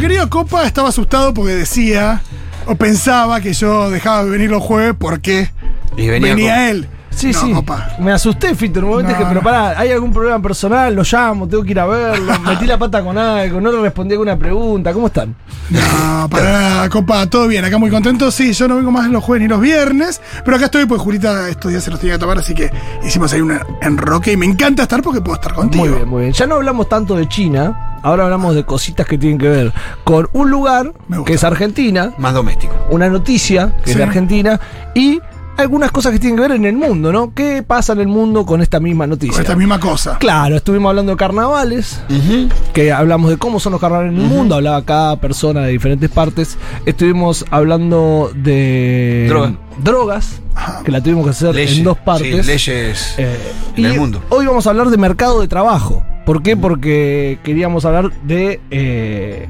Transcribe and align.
nuestro 0.00 0.08
querido 0.08 0.30
Copa 0.30 0.64
estaba 0.64 0.88
asustado 0.88 1.34
porque 1.34 1.54
decía 1.54 2.20
o 2.66 2.74
pensaba 2.74 3.40
que 3.40 3.52
yo 3.52 3.90
dejaba 3.90 4.24
de 4.24 4.30
venir 4.30 4.50
los 4.50 4.62
jueves 4.62 4.94
porque 4.98 5.50
Y 5.96 6.08
venía 6.08 6.70
él. 6.70 6.88
Sí, 7.10 7.32
No, 7.32 7.40
sí. 7.40 7.52
Copa. 7.52 7.96
Me 7.98 8.12
asusté, 8.12 8.54
Fito. 8.54 8.78
En 8.78 8.84
un 8.84 8.90
momento 8.92 9.10
No, 9.10 9.18
dije, 9.18 9.28
pero 9.28 9.40
no. 9.40 9.44
pará, 9.44 9.76
¿hay 9.80 9.90
algún 9.90 10.12
problema 10.12 10.40
personal? 10.40 10.94
Lo 10.94 11.02
llamo, 11.02 11.48
tengo 11.48 11.64
que 11.64 11.72
ir 11.72 11.80
a 11.80 11.86
verlo. 11.86 12.38
Metí 12.46 12.64
la 12.64 12.78
pata 12.78 13.02
con 13.02 13.18
algo, 13.18 13.60
no 13.60 13.72
le 13.72 13.80
respondí 13.80 14.12
alguna 14.12 14.38
pregunta. 14.38 14.92
¿Cómo 14.92 15.08
están? 15.08 15.34
No, 15.68 16.28
para 16.30 16.52
nada, 16.52 16.88
Copa, 16.88 17.26
todo 17.26 17.48
bien, 17.48 17.64
acá 17.64 17.76
muy 17.76 17.90
contento. 17.90 18.30
Sí, 18.30 18.52
yo 18.52 18.68
no 18.68 18.76
vengo 18.76 18.92
más 18.92 19.08
los 19.10 19.24
jueves 19.24 19.42
ni 19.42 19.48
los 19.48 19.60
viernes, 19.60 20.20
pero 20.44 20.56
acá 20.58 20.66
estoy, 20.66 20.86
pues 20.86 21.00
Julita 21.00 21.48
estos 21.48 21.72
días 21.72 21.82
se 21.82 21.90
los 21.90 21.98
tenía 21.98 22.14
que 22.14 22.20
tomar, 22.20 22.38
así 22.38 22.54
que 22.54 22.70
hicimos 23.04 23.32
ahí 23.32 23.40
un 23.40 23.58
enroque 23.82 24.30
y 24.32 24.36
me 24.36 24.46
encanta 24.46 24.84
estar 24.84 25.02
porque 25.02 25.20
puedo 25.20 25.34
estar 25.34 25.54
contigo. 25.54 25.84
Muy 25.86 25.94
bien, 25.94 26.08
muy 26.08 26.20
bien. 26.22 26.32
Ya 26.34 26.46
no 26.46 26.54
hablamos 26.54 26.88
tanto 26.88 27.16
de 27.16 27.26
China, 27.28 27.87
ahora 28.02 28.24
hablamos 28.24 28.54
de 28.54 28.64
cositas 28.64 29.06
que 29.06 29.18
tienen 29.18 29.38
que 29.38 29.48
ver 29.48 29.72
con 30.04 30.28
un 30.32 30.50
lugar 30.50 30.92
que 31.26 31.34
es 31.34 31.44
Argentina, 31.44 32.12
Más 32.18 32.34
doméstico. 32.34 32.74
una 32.90 33.08
noticia 33.08 33.72
que 33.84 33.90
es 33.92 33.96
de 33.96 34.02
Argentina. 34.02 34.60
Y 34.94 35.20
algunas 35.58 35.90
cosas 35.90 36.12
que 36.12 36.18
tienen 36.18 36.36
que 36.36 36.42
ver 36.42 36.52
en 36.52 36.64
el 36.64 36.76
mundo, 36.76 37.12
¿no? 37.12 37.34
¿Qué 37.34 37.62
pasa 37.66 37.92
en 37.92 38.00
el 38.00 38.08
mundo 38.08 38.46
con 38.46 38.62
esta 38.62 38.78
misma 38.80 39.06
noticia? 39.06 39.32
Con 39.34 39.42
esta 39.42 39.56
misma 39.56 39.80
cosa. 39.80 40.16
Claro, 40.18 40.56
estuvimos 40.56 40.88
hablando 40.90 41.12
de 41.12 41.18
carnavales, 41.18 42.00
que 42.72 42.92
hablamos 42.92 43.30
de 43.30 43.36
cómo 43.38 43.58
son 43.60 43.72
los 43.72 43.80
carnavales 43.80 44.12
en 44.14 44.20
el 44.20 44.26
mundo, 44.28 44.54
hablaba 44.54 44.84
cada 44.84 45.20
persona 45.20 45.62
de 45.62 45.72
diferentes 45.72 46.08
partes. 46.10 46.56
Estuvimos 46.86 47.44
hablando 47.50 48.30
de 48.34 49.26
Droga. 49.28 49.54
drogas, 49.82 50.40
que 50.84 50.92
la 50.92 51.00
tuvimos 51.02 51.24
que 51.24 51.30
hacer 51.30 51.54
Leyes. 51.54 51.78
en 51.78 51.84
dos 51.84 51.98
partes. 51.98 52.46
Sí, 52.46 52.52
leyes 52.52 53.14
Eh, 53.18 53.36
en 53.76 53.82
y 53.82 53.86
el 53.86 53.98
mundo. 53.98 54.22
Hoy 54.30 54.46
vamos 54.46 54.66
a 54.66 54.70
hablar 54.70 54.90
de 54.90 54.96
mercado 54.96 55.40
de 55.40 55.48
trabajo. 55.48 56.02
¿Por 56.24 56.42
qué? 56.42 56.56
Porque 56.56 57.38
queríamos 57.42 57.84
hablar 57.84 58.12
de 58.22 58.60
eh, 58.70 59.48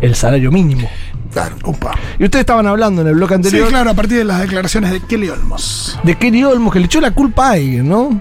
el 0.00 0.14
salario 0.14 0.50
mínimo. 0.50 0.88
Claro. 1.32 1.56
Y 2.18 2.24
ustedes 2.24 2.40
estaban 2.40 2.66
hablando 2.66 3.02
en 3.02 3.08
el 3.08 3.14
bloque 3.14 3.34
Sí, 3.34 3.36
anterior 3.36 3.68
claro, 3.68 3.90
a 3.90 3.94
partir 3.94 4.18
de 4.18 4.24
las 4.24 4.40
declaraciones 4.40 4.90
de 4.90 5.00
Kelly 5.00 5.28
Olmos. 5.28 5.98
de 6.02 6.16
Kenny 6.16 6.42
Olmos, 6.44 6.72
que 6.72 6.80
le 6.80 6.86
echó 6.86 7.00
la 7.00 7.12
culpa 7.12 7.48
a 7.48 7.52
alguien, 7.52 7.88
¿no? 7.88 8.20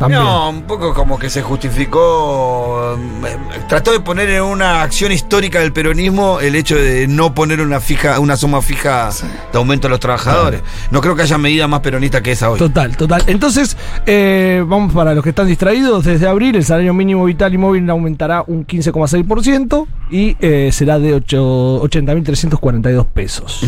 También. 0.00 0.22
No, 0.22 0.48
un 0.50 0.62
poco 0.62 0.92
como 0.94 1.16
que 1.18 1.30
se 1.30 1.42
justificó. 1.42 2.96
eh, 3.26 3.36
Trató 3.68 3.92
de 3.92 4.00
poner 4.00 4.30
en 4.30 4.42
una 4.42 4.82
acción 4.82 5.12
histórica 5.12 5.60
del 5.60 5.72
peronismo 5.72 6.40
el 6.40 6.54
hecho 6.56 6.74
de 6.76 7.06
no 7.06 7.34
poner 7.34 7.60
una 7.60 7.80
fija, 7.80 8.18
una 8.18 8.36
suma 8.36 8.62
fija 8.62 9.12
Sí. 9.12 9.26
de 9.52 9.58
aumento 9.58 9.86
a 9.86 9.90
los 9.90 10.00
trabajadores. 10.00 10.62
No 10.90 11.00
creo 11.00 11.14
que 11.14 11.22
haya 11.22 11.36
medida 11.38 11.68
más 11.68 11.80
peronista 11.80 12.22
que 12.22 12.32
esa 12.32 12.50
hoy. 12.50 12.58
Total, 12.58 12.96
total. 12.96 13.22
Entonces, 13.26 13.76
eh, 14.06 14.64
vamos 14.66 14.92
para 14.94 15.14
los 15.14 15.22
que 15.22 15.30
están 15.30 15.46
distraídos. 15.46 16.04
Desde 16.04 16.26
abril, 16.26 16.56
el 16.56 16.64
salario 16.64 16.94
mínimo 16.94 17.24
vital 17.26 17.52
y 17.54 17.58
móvil 17.58 17.88
aumentará 17.90 18.42
un 18.46 18.64
15,6% 18.66 19.86
y 20.10 20.36
eh, 20.40 20.70
será 20.72 20.98
de 20.98 21.14
ocho- 21.14 21.82
80.342 21.82 23.04
pesos. 23.06 23.64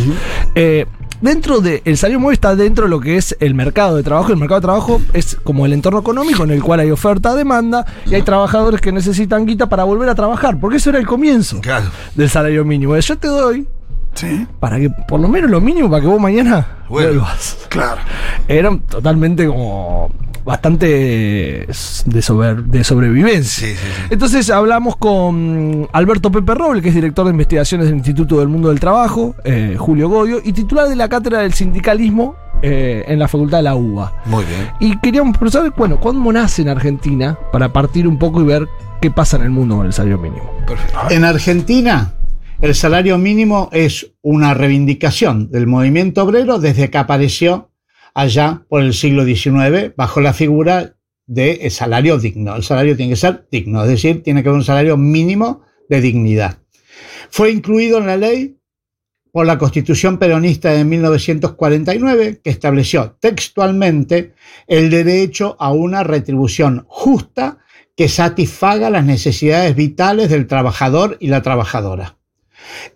Eh, 0.55 0.87
dentro 1.21 1.61
del 1.61 1.83
salario 1.97 2.21
móvil 2.21 2.35
está 2.35 2.57
dentro 2.57 2.85
de 2.85 2.91
lo 2.91 3.01
que 3.01 3.17
es 3.17 3.37
el 3.41 3.55
mercado 3.55 3.97
de 3.97 4.03
trabajo. 4.03 4.33
El 4.33 4.39
mercado 4.39 4.61
de 4.61 4.65
trabajo 4.65 5.01
es 5.13 5.37
como 5.45 5.67
el 5.67 5.73
entorno 5.73 6.01
económico 6.01 6.22
en 6.23 6.51
el 6.51 6.63
cual 6.63 6.81
hay 6.81 6.91
oferta, 6.91 7.35
demanda 7.35 7.85
y 8.07 8.15
hay 8.15 8.23
trabajadores 8.23 8.81
que 8.81 8.93
necesitan 8.93 9.45
guita 9.47 9.69
para 9.69 9.85
volver 9.85 10.09
a 10.09 10.15
trabajar, 10.15 10.59
porque 10.59 10.77
eso 10.77 10.91
era 10.91 10.99
el 10.99 11.07
comienzo 11.07 11.61
Claro. 11.61 11.87
del 12.15 12.31
salario 12.31 12.65
mínimo. 12.65 12.97
Yo 12.97 13.19
te 13.19 13.29
doy 13.29 13.67
Sí, 14.15 14.47
para 14.61 14.79
que 14.79 14.91
por 14.91 15.21
lo 15.21 15.29
menos 15.29 15.51
lo 15.51 15.61
mínimo 15.61 15.89
para 15.91 16.03
que 16.03 16.07
vos 16.07 16.21
mañana 16.21 16.67
Vuelvas. 16.89 17.15
vuelvas 17.17 17.67
claro. 17.69 18.01
eran 18.47 18.81
totalmente 18.81 19.47
como 19.47 20.11
bastante 20.45 21.67
de, 22.07 22.23
sobre- 22.23 22.63
de 22.63 22.85
sobrevivencia. 22.85 23.69
Sí, 23.69 23.75
sí, 23.75 23.79
sí. 23.81 24.03
Entonces 24.11 24.51
hablamos 24.51 24.97
con 24.97 25.89
Alberto 25.93 26.31
Pepe 26.33 26.55
Roble, 26.55 26.83
que 26.83 26.89
es 26.91 26.95
director 26.95 27.25
de 27.25 27.31
investigaciones 27.31 27.87
del 27.87 27.97
Instituto 27.97 28.39
del 28.41 28.49
Mundo 28.49 28.69
del 28.69 28.81
Trabajo, 28.81 29.35
eh, 29.45 29.77
Julio 29.79 30.09
Goyo, 30.09 30.41
y 30.45 30.53
titular 30.53 30.89
de 30.89 30.97
la 30.97 31.09
cátedra 31.09 31.39
del 31.41 31.53
sindicalismo 31.55 32.35
eh, 32.61 33.05
en 33.07 33.19
la 33.19 33.29
Facultad 33.29 33.59
de 33.59 33.63
la 33.63 33.75
UBA. 33.77 34.13
Muy 34.27 34.45
bien. 34.45 34.69
Y 34.81 34.99
queríamos 34.99 35.37
pero 35.39 35.51
saber, 35.51 35.73
bueno, 35.77 35.99
¿cuándo 36.01 36.33
nace 36.33 36.63
en 36.63 36.69
Argentina? 36.69 37.39
Para 37.53 37.73
partir 37.73 38.07
un 38.09 38.19
poco 38.19 38.41
y 38.41 38.45
ver 38.45 38.67
qué 39.01 39.11
pasa 39.11 39.37
en 39.37 39.45
el 39.45 39.51
mundo 39.51 39.77
con 39.77 39.87
el 39.87 39.93
salario 39.93 40.19
mínimo. 40.19 40.51
Perfecto. 40.67 40.99
En 41.11 41.25
Argentina, 41.25 42.13
el 42.63 42.77
salario 42.77 43.19
mínimo 43.19 43.69
es 43.73 44.13
una 44.23 44.55
reivindicación 44.55 45.51
del 45.51 45.67
movimiento 45.67 46.23
obrero 46.23 46.61
desde 46.61 46.91
que 46.91 46.99
apareció 46.99 47.73
allá 48.15 48.65
por 48.69 48.83
el 48.83 48.95
siglo 48.95 49.25
XIX 49.25 49.97
bajo 49.97 50.21
la 50.21 50.33
figura 50.33 50.95
de 51.27 51.69
salario 51.71 52.19
digno. 52.19 52.55
El 52.55 52.63
salario 52.63 52.97
tiene 52.97 53.15
que 53.15 53.17
ser 53.17 53.49
digno, 53.51 53.83
es 53.83 53.89
decir, 53.89 54.23
tiene 54.23 54.45
que 54.45 54.49
haber 54.49 54.61
un 54.61 54.65
salario 54.65 54.97
mínimo 54.97 55.63
de 55.89 56.01
dignidad. 56.01 56.61
Fue 57.31 57.51
incluido 57.51 57.99
en 57.99 58.07
la 58.07 58.17
ley 58.17 58.57
por 59.33 59.45
la 59.45 59.59
Constitución 59.59 60.19
Peronista 60.19 60.71
de 60.71 60.85
1949, 60.85 62.43
que 62.45 62.51
estableció 62.51 63.17
textualmente 63.19 64.35
el 64.69 64.89
derecho 64.89 65.57
a 65.59 65.73
una 65.73 66.05
retribución 66.05 66.85
justa 66.87 67.59
que 67.97 68.09
satisfaga 68.09 68.89
las 68.89 69.05
necesidades 69.05 69.75
vitales 69.75 70.31
del 70.31 70.47
trabajador 70.47 71.17
y 71.19 71.27
la 71.27 71.43
trabajadora. 71.43 72.22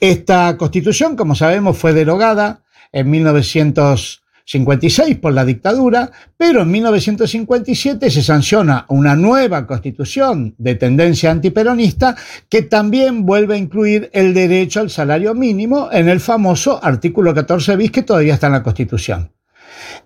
Esta 0.01 0.57
constitución, 0.57 1.17
como 1.17 1.35
sabemos, 1.35 1.79
fue 1.79 1.93
derogada 1.93 2.63
en 2.93 3.11
1956 3.11 5.17
por 5.17 5.33
la 5.33 5.45
dictadura, 5.45 6.11
pero 6.37 6.63
en 6.63 6.71
1957 6.71 8.11
se 8.11 8.23
sanciona 8.23 8.87
una 8.89 9.17
nueva 9.17 9.67
constitución 9.67 10.55
de 10.59 10.75
tendencia 10.75 11.31
antiperonista 11.31 12.17
que 12.49 12.63
también 12.63 13.27
vuelve 13.27 13.55
a 13.55 13.59
incluir 13.59 14.11
el 14.13 14.35
derecho 14.35 14.81
al 14.81 14.91
salario 14.91 15.35
mínimo 15.35 15.89
en 15.93 16.09
el 16.09 16.21
famoso 16.21 16.83
artículo 16.83 17.35
14 17.35 17.77
bis 17.77 17.91
que 17.91 18.03
todavía 18.03 18.35
está 18.35 18.47
en 18.47 18.55
la 18.55 18.63
constitución. 18.63 19.33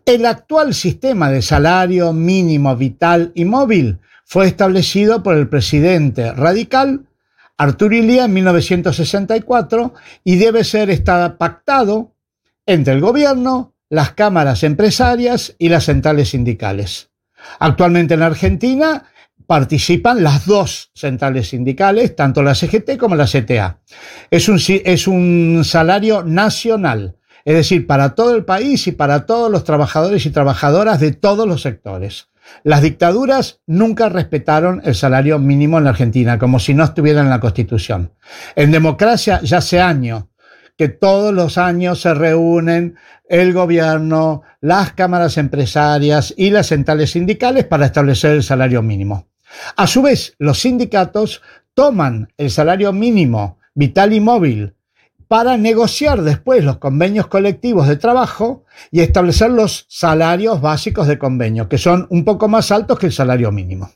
El 0.05 0.27
actual 0.27 0.75
sistema 0.75 1.31
de 1.31 1.43
salario 1.43 2.13
mínimo 2.13 2.75
vital 2.77 3.33
y 3.35 3.45
móvil 3.45 3.99
fue 4.25 4.47
establecido 4.47 5.23
por 5.23 5.37
el 5.37 5.49
presidente 5.49 6.33
radical 6.33 7.07
Arturo 7.61 7.95
Illia 7.95 8.25
en 8.25 8.33
1964 8.33 9.93
y 10.25 10.37
debe 10.37 10.65
ser 10.65 10.89
pactado 11.37 12.15
entre 12.65 12.95
el 12.95 13.03
gobierno, 13.03 13.75
las 13.91 14.13
cámaras 14.13 14.63
empresarias 14.63 15.57
y 15.59 15.69
las 15.69 15.85
centrales 15.85 16.31
sindicales. 16.31 17.11
Actualmente 17.59 18.15
en 18.15 18.23
Argentina 18.23 19.05
participan 19.47 20.23
las 20.23 20.47
dos 20.47 20.91
centrales 20.95 21.51
sindicales, 21.51 22.17
tanto 22.17 22.43
la 22.43 22.55
CGT 22.55 22.97
como 22.97 23.15
la 23.15 23.27
CTA. 23.27 23.81
Es 24.31 24.49
un, 24.49 24.59
es 24.67 25.07
un 25.07 25.61
salario 25.63 26.23
nacional, 26.23 27.19
es 27.45 27.57
decir, 27.57 27.87
para 27.87 28.15
todo 28.15 28.35
el 28.35 28.47
país 28.47 28.87
y 28.87 28.93
para 28.93 29.27
todos 29.27 29.53
los 29.53 29.65
trabajadores 29.65 30.25
y 30.25 30.31
trabajadoras 30.31 30.99
de 30.99 31.13
todos 31.13 31.47
los 31.47 31.61
sectores. 31.61 32.30
Las 32.63 32.83
dictaduras 32.83 33.61
nunca 33.67 34.09
respetaron 34.09 34.83
el 34.85 34.95
salario 34.95 35.39
mínimo 35.39 35.79
en 35.79 35.85
la 35.85 35.91
Argentina, 35.91 36.39
como 36.39 36.59
si 36.59 36.75
no 36.75 36.85
estuviera 36.85 37.21
en 37.21 37.31
la 37.31 37.41
Constitución. 37.41 38.13
En 38.57 38.71
democracia 38.71 39.41
ya 39.43 39.59
hace 39.59 39.81
años 39.81 40.25
que 40.77 40.89
todos 40.89 41.35
los 41.35 41.59
años 41.59 42.01
se 42.01 42.15
reúnen 42.15 42.97
el 43.29 43.53
gobierno, 43.53 44.43
las 44.61 44.93
cámaras 44.93 45.37
empresarias 45.37 46.33
y 46.37 46.51
las 46.51 46.69
centrales 46.69 47.11
sindicales 47.11 47.65
para 47.65 47.87
establecer 47.87 48.33
el 48.33 48.43
salario 48.43 48.83
mínimo. 48.83 49.29
A 49.77 49.87
su 49.87 50.03
vez, 50.03 50.35
los 50.39 50.61
sindicatos 50.61 51.43
toman 51.75 52.33
el 52.37 52.51
salario 52.51 52.93
mínimo 52.93 53.59
vital 53.75 54.13
y 54.13 54.21
móvil 54.21 54.75
para 55.31 55.57
negociar 55.57 56.23
después 56.23 56.65
los 56.65 56.79
convenios 56.79 57.29
colectivos 57.29 57.87
de 57.87 57.95
trabajo 57.95 58.65
y 58.91 58.99
establecer 58.99 59.53
los 59.53 59.87
salarios 59.89 60.61
básicos 60.61 61.07
de 61.07 61.21
convenio, 61.21 61.69
que 61.69 61.79
son 61.79 62.09
un 62.11 62.25
poco 62.25 62.49
más 62.49 62.73
altos 62.73 62.99
que 62.99 63.07
el 63.07 63.13
salario 63.13 63.53
mínimo. 63.53 63.93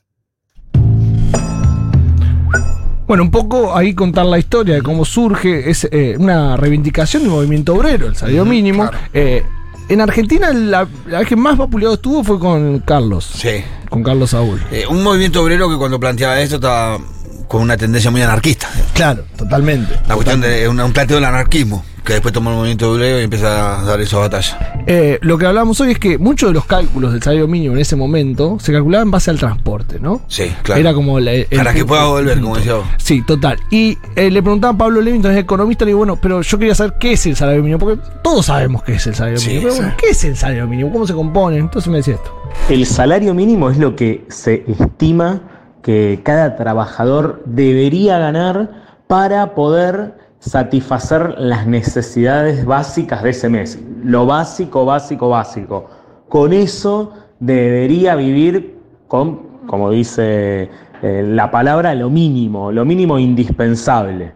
Bueno, 3.08 3.24
un 3.24 3.32
poco 3.32 3.76
ahí 3.76 3.94
contar 3.96 4.26
la 4.26 4.38
historia 4.38 4.76
de 4.76 4.82
cómo 4.82 5.04
surge, 5.04 5.68
es 5.68 5.88
eh, 5.90 6.14
una 6.16 6.56
reivindicación 6.56 7.24
del 7.24 7.32
movimiento 7.32 7.74
obrero, 7.74 8.06
el 8.06 8.14
salario 8.14 8.44
mínimo. 8.44 8.88
claro. 8.88 9.04
Eh, 9.12 9.42
en 9.88 10.00
Argentina 10.00 10.52
la, 10.52 10.86
la 11.08 11.18
vez 11.18 11.28
que 11.28 11.34
más 11.34 11.58
vapuleado 11.58 11.94
estuvo 11.94 12.22
fue 12.22 12.38
con 12.38 12.78
Carlos, 12.78 13.24
Sí. 13.34 13.56
con 13.90 14.04
Carlos 14.04 14.30
Saúl. 14.30 14.62
Eh, 14.70 14.84
un 14.88 15.02
movimiento 15.02 15.42
obrero 15.42 15.68
que 15.68 15.76
cuando 15.78 15.98
planteaba 15.98 16.40
esto 16.40 16.54
estaba 16.54 17.00
con 17.48 17.62
una 17.62 17.76
tendencia 17.76 18.10
muy 18.10 18.22
anarquista. 18.22 18.68
Claro, 18.94 19.24
totalmente. 19.36 19.94
La 20.08 20.14
cuestión 20.14 20.40
de 20.40 20.68
un, 20.68 20.80
un 20.80 20.92
planteo 20.92 21.16
del 21.16 21.24
anarquismo, 21.24 21.84
que 22.04 22.14
después 22.14 22.32
toma 22.34 22.50
el 22.50 22.56
movimiento 22.56 22.92
obrero 22.92 23.18
y 23.20 23.24
empieza 23.24 23.80
a 23.80 23.84
dar 23.84 24.00
esa 24.00 24.18
batalla. 24.18 24.82
Eh, 24.86 25.18
lo 25.22 25.38
que 25.38 25.46
hablamos 25.46 25.80
hoy 25.80 25.92
es 25.92 25.98
que 25.98 26.18
muchos 26.18 26.50
de 26.50 26.54
los 26.54 26.66
cálculos 26.66 27.12
del 27.12 27.22
salario 27.22 27.48
mínimo 27.48 27.74
en 27.74 27.80
ese 27.80 27.96
momento 27.96 28.58
se 28.60 28.72
calculaban 28.72 29.08
en 29.08 29.10
base 29.10 29.30
al 29.30 29.38
transporte, 29.38 29.98
¿no? 29.98 30.20
Sí, 30.28 30.52
claro. 30.62 30.80
Era 30.80 30.92
como 30.94 31.18
la- 31.18 31.32
el- 31.32 31.46
Para 31.46 31.72
que 31.72 31.84
pueda 31.84 32.04
volver, 32.04 32.40
como 32.40 32.56
decía 32.56 32.74
vos. 32.74 32.86
Sí, 32.98 33.22
total. 33.22 33.58
Y 33.70 33.96
eh, 34.16 34.30
le 34.30 34.42
preguntaba 34.42 34.74
a 34.74 34.76
Pablo 34.76 35.00
Levington, 35.00 35.32
es 35.32 35.38
economista, 35.38 35.84
le 35.86 35.90
digo, 35.90 35.98
bueno, 35.98 36.16
pero 36.20 36.42
yo 36.42 36.58
quería 36.58 36.74
saber 36.74 36.94
qué 37.00 37.12
es 37.14 37.24
el 37.26 37.36
salario 37.36 37.62
mínimo, 37.62 37.78
porque 37.78 38.02
todos 38.22 38.46
sabemos 38.46 38.82
qué 38.82 38.94
es 38.96 39.06
el 39.06 39.14
salario 39.14 39.38
Sí, 39.38 39.48
mínimo. 39.48 39.62
Pero 39.68 39.74
bueno, 39.76 39.90
sí. 39.92 39.96
¿qué 40.04 40.10
es 40.10 40.24
el 40.24 40.36
salario 40.36 40.66
mínimo? 40.66 40.92
¿Cómo 40.92 41.06
se 41.06 41.14
compone? 41.14 41.56
Entonces 41.56 41.90
me 41.90 41.96
decía 41.98 42.14
esto. 42.14 42.34
El 42.68 42.84
salario 42.86 43.32
mínimo 43.32 43.70
es 43.70 43.78
lo 43.78 43.96
que 43.96 44.24
se 44.28 44.64
estima 44.68 45.40
que 45.84 46.22
cada 46.22 46.56
trabajador 46.56 47.42
debería 47.44 48.16
ganar 48.18 48.70
para 49.06 49.54
poder 49.54 50.14
satisfacer 50.38 51.34
las 51.36 51.66
necesidades 51.66 52.64
básicas 52.64 53.22
de 53.22 53.30
ese 53.30 53.50
mes. 53.50 53.78
Lo 54.02 54.24
básico, 54.24 54.86
básico, 54.86 55.28
básico. 55.28 55.90
Con 56.30 56.54
eso 56.54 57.12
debería 57.38 58.16
vivir 58.16 58.78
con, 59.08 59.58
como 59.66 59.90
dice 59.90 60.70
eh, 61.02 61.22
la 61.22 61.50
palabra, 61.50 61.94
lo 61.94 62.08
mínimo, 62.08 62.72
lo 62.72 62.86
mínimo 62.86 63.18
indispensable. 63.18 64.32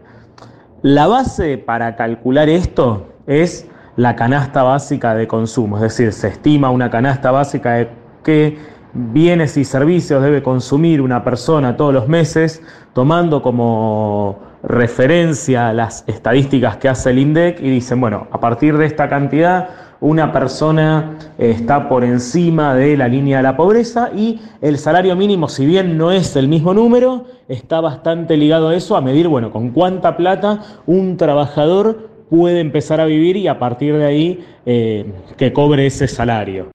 La 0.83 1.07
base 1.07 1.57
para 1.57 1.95
calcular 1.95 2.47
esto 2.47 3.07
es 3.25 3.67
la 3.95 4.15
canasta 4.15 4.61
básica 4.61 5.15
de 5.15 5.27
consumo, 5.27 5.77
es 5.77 5.81
decir, 5.81 6.13
se 6.13 6.27
estima 6.27 6.69
una 6.69 6.91
canasta 6.91 7.31
básica 7.31 7.73
de 7.73 7.89
qué 8.23 8.59
bienes 8.93 9.57
y 9.57 9.65
servicios 9.65 10.23
debe 10.23 10.41
consumir 10.41 11.01
una 11.01 11.23
persona 11.23 11.77
todos 11.77 11.93
los 11.93 12.07
meses, 12.07 12.61
tomando 12.93 13.41
como 13.41 14.39
referencia 14.63 15.71
las 15.73 16.03
estadísticas 16.07 16.77
que 16.77 16.89
hace 16.89 17.11
el 17.11 17.19
INDEC 17.19 17.61
y 17.61 17.69
dicen, 17.69 18.01
bueno, 18.01 18.27
a 18.31 18.39
partir 18.39 18.77
de 18.77 18.85
esta 18.85 19.07
cantidad 19.07 19.69
una 20.01 20.31
persona 20.31 21.17
eh, 21.37 21.51
está 21.51 21.89
por 21.89 22.03
encima 22.03 22.73
de 22.73 22.95
la 22.97 23.07
línea 23.07 23.37
de 23.37 23.43
la 23.43 23.57
pobreza 23.57 24.11
y 24.15 24.39
el 24.61 24.77
salario 24.77 25.15
mínimo, 25.15 25.49
si 25.49 25.65
bien 25.65 25.97
no 25.97 26.11
es 26.11 26.35
el 26.35 26.47
mismo 26.47 26.73
número, 26.73 27.25
está 27.47 27.81
bastante 27.81 28.37
ligado 28.37 28.69
a 28.69 28.75
eso, 28.75 28.95
a 28.95 29.01
medir, 29.01 29.27
bueno, 29.27 29.51
con 29.51 29.71
cuánta 29.71 30.15
plata 30.15 30.61
un 30.85 31.17
trabajador 31.17 32.09
puede 32.29 32.59
empezar 32.59 33.01
a 33.01 33.05
vivir 33.05 33.37
y 33.37 33.47
a 33.47 33.59
partir 33.59 33.97
de 33.97 34.05
ahí 34.05 34.45
eh, 34.65 35.11
que 35.35 35.51
cobre 35.51 35.85
ese 35.85 36.07
salario. 36.07 36.69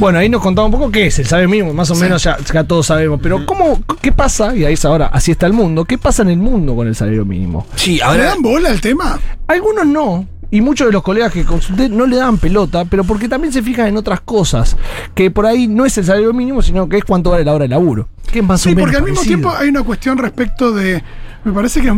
Bueno, 0.00 0.18
ahí 0.18 0.30
nos 0.30 0.40
contaba 0.42 0.64
un 0.64 0.72
poco 0.72 0.90
qué 0.90 1.06
es 1.06 1.18
el 1.18 1.26
salario 1.26 1.48
mínimo, 1.50 1.74
más 1.74 1.90
o 1.90 1.94
menos 1.94 2.22
ya, 2.24 2.38
ya 2.52 2.64
todos 2.64 2.86
sabemos. 2.86 3.20
Pero 3.22 3.44
¿cómo, 3.44 3.78
qué 4.00 4.12
pasa? 4.12 4.56
Y 4.56 4.64
ahí 4.64 4.72
es 4.72 4.84
ahora, 4.86 5.06
así 5.12 5.30
está 5.30 5.46
el 5.46 5.52
mundo. 5.52 5.84
¿Qué 5.84 5.98
pasa 5.98 6.22
en 6.22 6.30
el 6.30 6.38
mundo 6.38 6.74
con 6.74 6.88
el 6.88 6.94
salario 6.96 7.26
mínimo? 7.26 7.66
Sí, 7.76 7.96
¿Le 7.96 8.02
ahora. 8.02 8.24
dan 8.24 8.40
bola 8.40 8.70
al 8.70 8.80
tema? 8.80 9.20
Algunos 9.46 9.86
no. 9.86 10.26
Y 10.50 10.62
muchos 10.62 10.86
de 10.88 10.92
los 10.94 11.02
colegas 11.02 11.32
que 11.32 11.44
consulté 11.44 11.88
no 11.90 12.06
le 12.06 12.16
dan 12.16 12.38
pelota, 12.38 12.84
pero 12.86 13.04
porque 13.04 13.28
también 13.28 13.52
se 13.52 13.62
fijan 13.62 13.86
en 13.88 13.96
otras 13.98 14.20
cosas. 14.22 14.74
Que 15.14 15.30
por 15.30 15.44
ahí 15.46 15.68
no 15.68 15.84
es 15.84 15.96
el 15.98 16.06
salario 16.06 16.32
mínimo, 16.32 16.62
sino 16.62 16.88
que 16.88 16.96
es 16.96 17.04
cuánto 17.04 17.30
vale 17.30 17.44
la 17.44 17.52
hora 17.54 17.64
de 17.64 17.68
laburo. 17.68 18.08
Que 18.32 18.38
es 18.40 18.44
más 18.44 18.60
o 18.60 18.70
Sí, 18.70 18.74
menos 18.74 18.84
porque 18.84 18.96
al 18.96 19.04
mismo 19.04 19.20
tiempo 19.22 19.50
hay 19.54 19.68
una 19.68 19.82
cuestión 19.82 20.16
respecto 20.18 20.72
de. 20.72 21.04
Me 21.44 21.52
parece 21.52 21.80
que 21.82 21.92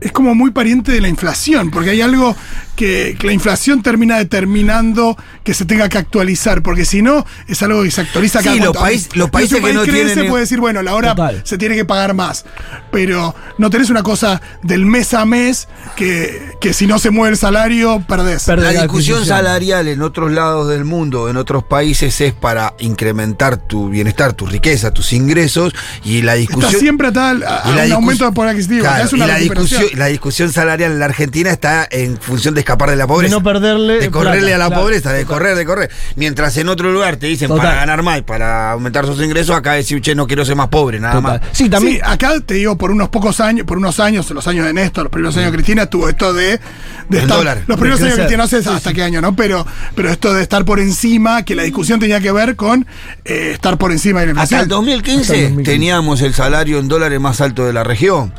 es, 0.00 0.12
como 0.12 0.34
muy 0.34 0.50
pariente 0.50 0.92
de 0.92 1.00
la 1.00 1.08
inflación, 1.08 1.70
porque 1.70 1.90
hay 1.90 2.00
algo 2.00 2.36
que, 2.76 3.16
que 3.18 3.26
la 3.26 3.32
inflación 3.32 3.82
termina 3.82 4.18
determinando 4.18 5.16
que 5.44 5.52
se 5.54 5.64
tenga 5.64 5.88
que 5.88 5.98
actualizar, 5.98 6.62
porque 6.62 6.84
si 6.84 7.02
no, 7.02 7.26
es 7.48 7.60
algo 7.62 7.82
que 7.82 7.90
se 7.90 8.02
actualiza 8.02 8.40
cada 8.42 8.54
Sí, 8.54 8.60
los 8.62 8.76
país- 8.76 9.08
los 9.14 9.26
Si 9.26 9.30
países 9.32 9.58
un 9.60 9.64
que 9.66 9.72
no 9.74 9.82
crece, 9.82 10.14
tienen- 10.14 10.28
puede 10.30 10.42
decir, 10.42 10.60
bueno, 10.60 10.82
la 10.82 10.94
hora 10.94 11.14
Total. 11.14 11.40
se 11.44 11.58
tiene 11.58 11.74
que 11.74 11.84
pagar 11.84 12.14
más, 12.14 12.44
pero 12.92 13.34
no 13.58 13.70
tenés 13.70 13.90
una 13.90 14.02
cosa 14.02 14.40
del 14.62 14.86
mes 14.86 15.12
a 15.14 15.24
mes 15.24 15.68
que, 15.96 16.52
que 16.60 16.72
si 16.72 16.86
no 16.86 16.98
se 16.98 17.10
mueve 17.10 17.32
el 17.32 17.38
salario, 17.38 18.04
perdés. 18.08 18.46
La 18.46 18.56
la 18.56 18.72
discusión 18.72 19.24
salarial 19.26 19.88
en 19.88 20.02
otros 20.02 20.30
lados 20.30 20.68
del 20.68 20.84
mundo, 20.84 21.28
en 21.28 21.36
otros 21.36 21.64
países, 21.64 22.20
es 22.20 22.32
para 22.32 22.74
incrementar 22.78 23.56
tu 23.56 23.88
bienestar, 23.88 24.32
tu 24.34 24.46
riqueza, 24.46 24.92
tus 24.92 25.12
ingresos. 25.12 25.74
Y 26.04 26.22
la 26.22 26.36
Está 26.36 26.40
discusión. 26.52 26.80
siempre 26.80 27.08
atada 27.08 27.30
a, 27.48 27.58
a 27.80 27.84
un 27.86 27.92
aumento 27.92 28.24
de 28.26 28.32
poder 28.32 28.50
adquisitivo. 28.52 28.82
Claro, 28.82 29.04
es 29.04 29.12
una 29.12 29.24
y 29.24 29.28
la 29.28 29.36
discusión, 29.38 29.82
la 29.96 30.06
discusión 30.06 30.52
salarial 30.52 30.92
en 30.92 30.98
la 30.98 31.04
Argentina 31.06 31.50
está 31.50 31.86
en 31.90 32.16
función 32.18 32.54
de 32.54 32.60
escapar 32.60 32.90
de 32.90 32.96
la 32.96 33.06
pobreza. 33.06 33.34
no 33.34 33.42
perderle 33.42 33.98
De 34.00 34.10
correrle 34.10 34.40
plata, 34.40 34.54
a 34.54 34.58
la 34.58 34.66
claro, 34.68 34.82
pobreza, 34.82 35.12
de 35.12 35.22
total. 35.24 35.38
correr, 35.38 35.56
de 35.56 35.64
correr. 35.64 35.90
Mientras 36.16 36.56
en 36.56 36.68
otro 36.68 36.92
lugar 36.92 37.16
te 37.16 37.26
dicen 37.26 37.48
Total. 37.48 37.64
para 37.66 37.76
ganar 37.80 38.02
más, 38.02 38.18
y 38.18 38.22
para 38.22 38.72
aumentar 38.72 39.06
sus 39.06 39.22
ingresos, 39.22 39.56
acá 39.56 39.72
decir, 39.72 40.00
che, 40.00 40.14
no 40.14 40.26
quiero 40.26 40.44
ser 40.44 40.56
más 40.56 40.68
pobre, 40.68 41.00
nada 41.00 41.14
Total. 41.20 41.40
más. 41.40 41.48
Sí, 41.52 41.68
también. 41.68 41.96
Sí, 41.96 42.00
acá 42.04 42.32
te 42.40 42.54
digo, 42.54 42.76
por 42.78 42.90
unos 42.90 43.08
pocos 43.08 43.40
años, 43.40 43.66
por 43.66 43.78
unos 43.78 44.00
años, 44.00 44.30
los 44.30 44.46
años 44.46 44.66
de 44.66 44.72
Néstor, 44.72 45.04
los 45.04 45.12
primeros 45.12 45.36
años 45.36 45.50
de 45.52 45.56
Cristina, 45.56 45.86
tuvo 45.86 46.08
esto 46.08 46.32
de, 46.32 46.60
de 47.08 47.18
estar. 47.18 47.36
dólar. 47.38 47.62
Los 47.66 47.76
primeros 47.78 48.00
De 48.00 48.06
años 48.06 48.16
de. 48.16 48.22
Cristina, 48.24 48.42
no 48.44 48.48
sé 48.48 48.56
hasta 48.68 48.92
qué 48.92 49.02
año, 49.02 49.20
¿no? 49.20 49.34
Pero, 49.36 49.66
pero 49.94 50.10
esto 50.10 50.34
de 50.34 50.42
estar 50.42 50.64
por 50.64 50.80
encima, 50.80 51.44
que 51.44 51.54
la 51.54 51.62
discusión 51.62 52.00
tenía 52.00 52.20
que 52.20 52.32
ver 52.32 52.56
con 52.56 52.86
eh, 53.24 53.50
estar 53.54 53.78
por 53.78 53.92
encima 53.92 54.20
de 54.20 54.26
la 54.26 54.30
inflación. 54.32 54.60
el 54.62 54.68
2015 54.68 55.20
Hasta 55.20 55.34
el 55.34 55.42
2015. 55.42 55.70
teníamos 55.72 56.20
el 56.22 56.34
salario 56.34 56.78
en 56.78 56.88
dólares 56.88 57.20
más 57.20 57.40
alto 57.40 57.64
de 57.64 57.72
la 57.72 57.84
región. 57.84 58.32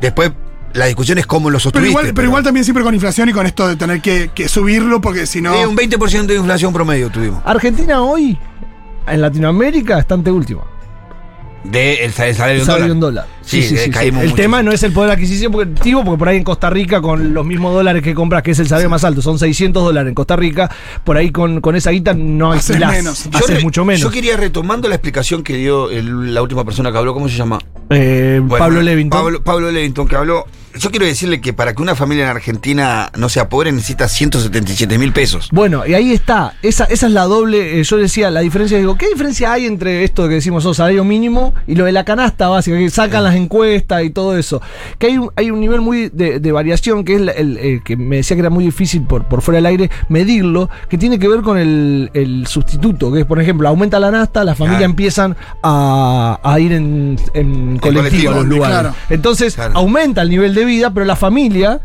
Después, 0.00 0.30
la 0.78 0.86
discusión 0.86 1.18
es 1.18 1.26
cómo 1.26 1.50
lo 1.50 1.54
pero 1.58 1.60
sostuviste. 1.60 1.90
igual, 1.90 2.12
pero 2.14 2.28
igual 2.28 2.42
también 2.44 2.64
siempre 2.64 2.82
con 2.84 2.94
inflación 2.94 3.28
y 3.28 3.32
con 3.32 3.44
esto 3.46 3.68
de 3.68 3.76
tener 3.76 4.00
que, 4.00 4.30
que 4.34 4.48
subirlo, 4.48 5.00
porque 5.00 5.26
si 5.26 5.40
no. 5.40 5.52
Sí, 5.54 5.64
un 5.66 5.76
20% 5.76 6.26
de 6.26 6.36
inflación 6.36 6.72
promedio 6.72 7.10
tuvimos. 7.10 7.42
Argentina 7.44 8.00
hoy, 8.02 8.38
en 9.06 9.20
Latinoamérica, 9.20 9.98
está 9.98 10.14
ante 10.14 10.30
última. 10.30 10.62
De 11.64 12.04
el, 12.04 12.12
sal- 12.12 12.28
el 12.28 12.34
salario 12.36 12.60
en 12.60 12.66
Salario 12.66 12.92
en 12.92 13.00
dólar. 13.00 13.24
dólar. 13.26 13.38
Sí, 13.44 13.58
eh, 13.76 13.90
caímos 13.90 14.22
El 14.22 14.28
mucho. 14.30 14.40
tema 14.42 14.62
no 14.62 14.70
es 14.70 14.82
el 14.84 14.92
poder 14.92 15.10
adquisitivo, 15.10 15.50
porque, 15.52 15.66
porque 16.04 16.18
por 16.18 16.28
ahí 16.28 16.36
en 16.36 16.44
Costa 16.44 16.70
Rica, 16.70 17.02
con 17.02 17.34
los 17.34 17.44
mismos 17.44 17.74
dólares 17.74 18.02
que 18.02 18.14
compras, 18.14 18.42
que 18.44 18.52
es 18.52 18.58
el 18.60 18.68
salario 18.68 18.88
más 18.88 19.02
alto, 19.02 19.20
son 19.20 19.38
600 19.40 19.82
dólares 19.82 20.08
en 20.08 20.14
Costa 20.14 20.36
Rica, 20.36 20.70
por 21.02 21.16
ahí 21.16 21.30
con, 21.30 21.60
con 21.60 21.74
esa 21.74 21.90
guita 21.90 22.14
no 22.14 22.52
Haces 22.52 22.70
alquilás, 22.70 22.92
menos. 22.92 23.24
Yo 23.24 23.38
haces 23.38 23.56
re- 23.56 23.62
mucho 23.62 23.84
menos. 23.84 24.00
Yo 24.00 24.10
quería, 24.10 24.36
retomando 24.36 24.88
la 24.88 24.94
explicación 24.94 25.42
que 25.42 25.56
dio 25.56 25.90
el- 25.90 26.32
la 26.32 26.42
última 26.42 26.64
persona 26.64 26.92
que 26.92 26.98
habló, 26.98 27.12
¿cómo 27.12 27.28
se 27.28 27.36
llama? 27.36 27.58
Eh, 27.90 28.40
Bueno, 28.42 28.64
Pablo 28.64 28.80
Levington. 28.80 29.20
Pablo, 29.20 29.42
Pablo 29.42 29.70
Levington, 29.72 30.06
que 30.06 30.16
habló. 30.16 30.46
Yo 30.78 30.90
quiero 30.90 31.06
decirle 31.06 31.40
que 31.40 31.52
para 31.52 31.74
que 31.74 31.82
una 31.82 31.94
familia 31.94 32.24
en 32.24 32.30
Argentina 32.30 33.10
no 33.16 33.28
sea 33.28 33.48
pobre 33.48 33.72
necesita 33.72 34.08
177 34.08 34.98
mil 34.98 35.12
pesos. 35.12 35.48
Bueno, 35.52 35.86
y 35.86 35.94
ahí 35.94 36.12
está. 36.12 36.54
Esa, 36.62 36.84
esa 36.84 37.06
es 37.06 37.12
la 37.12 37.24
doble. 37.24 37.80
eh, 37.80 37.84
yo 37.84 37.96
decía, 37.96 38.30
la 38.30 38.40
diferencia. 38.40 38.78
Digo, 38.78 38.96
¿qué 38.96 39.08
diferencia 39.08 39.52
hay 39.52 39.66
entre 39.66 40.04
esto 40.04 40.28
que 40.28 40.34
decimos, 40.34 40.64
oh, 40.66 40.74
salario 40.74 41.04
mínimo 41.04 41.54
y 41.66 41.74
lo 41.74 41.84
de 41.84 41.92
la 41.92 42.04
canasta 42.04 42.48
básica, 42.48 42.76
que 42.78 42.90
sacan 42.90 43.24
las 43.24 43.34
encuestas 43.34 44.02
y 44.04 44.10
todo 44.10 44.36
eso? 44.38 44.60
Que 44.98 45.08
hay 45.08 45.18
un, 45.18 45.30
hay 45.36 45.50
un 45.50 45.60
nivel 45.60 45.80
muy 45.80 46.08
de, 46.10 46.40
de 46.40 46.52
variación, 46.52 47.04
que 47.04 47.14
es 47.16 47.20
el, 47.36 47.82
que 47.84 47.96
me 47.96 48.16
decía 48.16 48.36
que 48.36 48.40
era 48.40 48.50
muy 48.50 48.64
difícil 48.64 49.02
por, 49.02 49.24
por 49.24 49.42
fuera 49.42 49.56
del 49.56 49.66
aire 49.66 49.90
medirlo, 50.08 50.68
que 50.88 50.98
tiene 50.98 51.18
que 51.18 51.28
ver 51.28 51.42
con 51.42 51.58
el, 51.58 52.10
el 52.14 52.46
sustituto, 52.46 53.12
que 53.12 53.20
es, 53.20 53.26
por 53.26 53.40
ejemplo, 53.40 53.68
aumenta 53.68 53.98
la 54.00 54.10
nasta, 54.10 54.44
las 54.44 54.56
familias 54.56 54.78
Claro. 54.78 54.90
empiezan 54.90 55.36
a, 55.62 56.38
a 56.42 56.60
ir 56.60 56.72
en, 56.72 57.18
en 57.34 57.78
colectivo 57.78 57.80
colectivo, 58.02 58.32
a 58.32 58.36
los 58.36 58.46
lugares. 58.46 58.78
claro. 58.78 58.94
Entonces, 59.10 59.54
Claro. 59.54 59.72
aumenta 59.76 60.22
el 60.22 60.30
nivel 60.30 60.54
de 60.54 60.64
vida, 60.68 60.92
pero 60.94 61.04
la 61.04 61.16
familia 61.16 61.80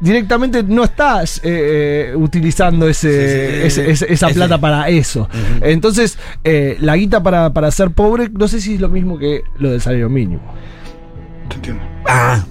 directamente 0.00 0.62
no 0.62 0.84
estás 0.84 1.38
eh, 1.38 2.10
eh, 2.12 2.16
utilizando 2.16 2.88
ese, 2.88 3.08
Sí, 3.10 3.60
sí, 3.60 3.80
ese- 3.80 3.84
sí. 3.84 3.90
ese- 4.04 4.12
esa 4.12 4.28
plata 4.28 4.58
para 4.58 4.88
eso. 4.90 5.28
Entonces, 5.60 6.18
eh, 6.44 6.76
la 6.80 6.96
guita 6.96 7.22
para, 7.22 7.52
para 7.52 7.70
ser 7.72 7.90
pobre, 7.90 8.28
no 8.32 8.46
sé 8.46 8.60
si 8.60 8.74
es 8.74 8.80
lo 8.80 8.88
mismo 8.88 9.18
que 9.18 9.42
lo 9.58 9.70
del 9.70 9.80
salario 9.80 10.08
mínimo. 10.08 10.42
Te 11.48 11.56
entiendo. 11.56 11.82
Ah, 12.06 12.44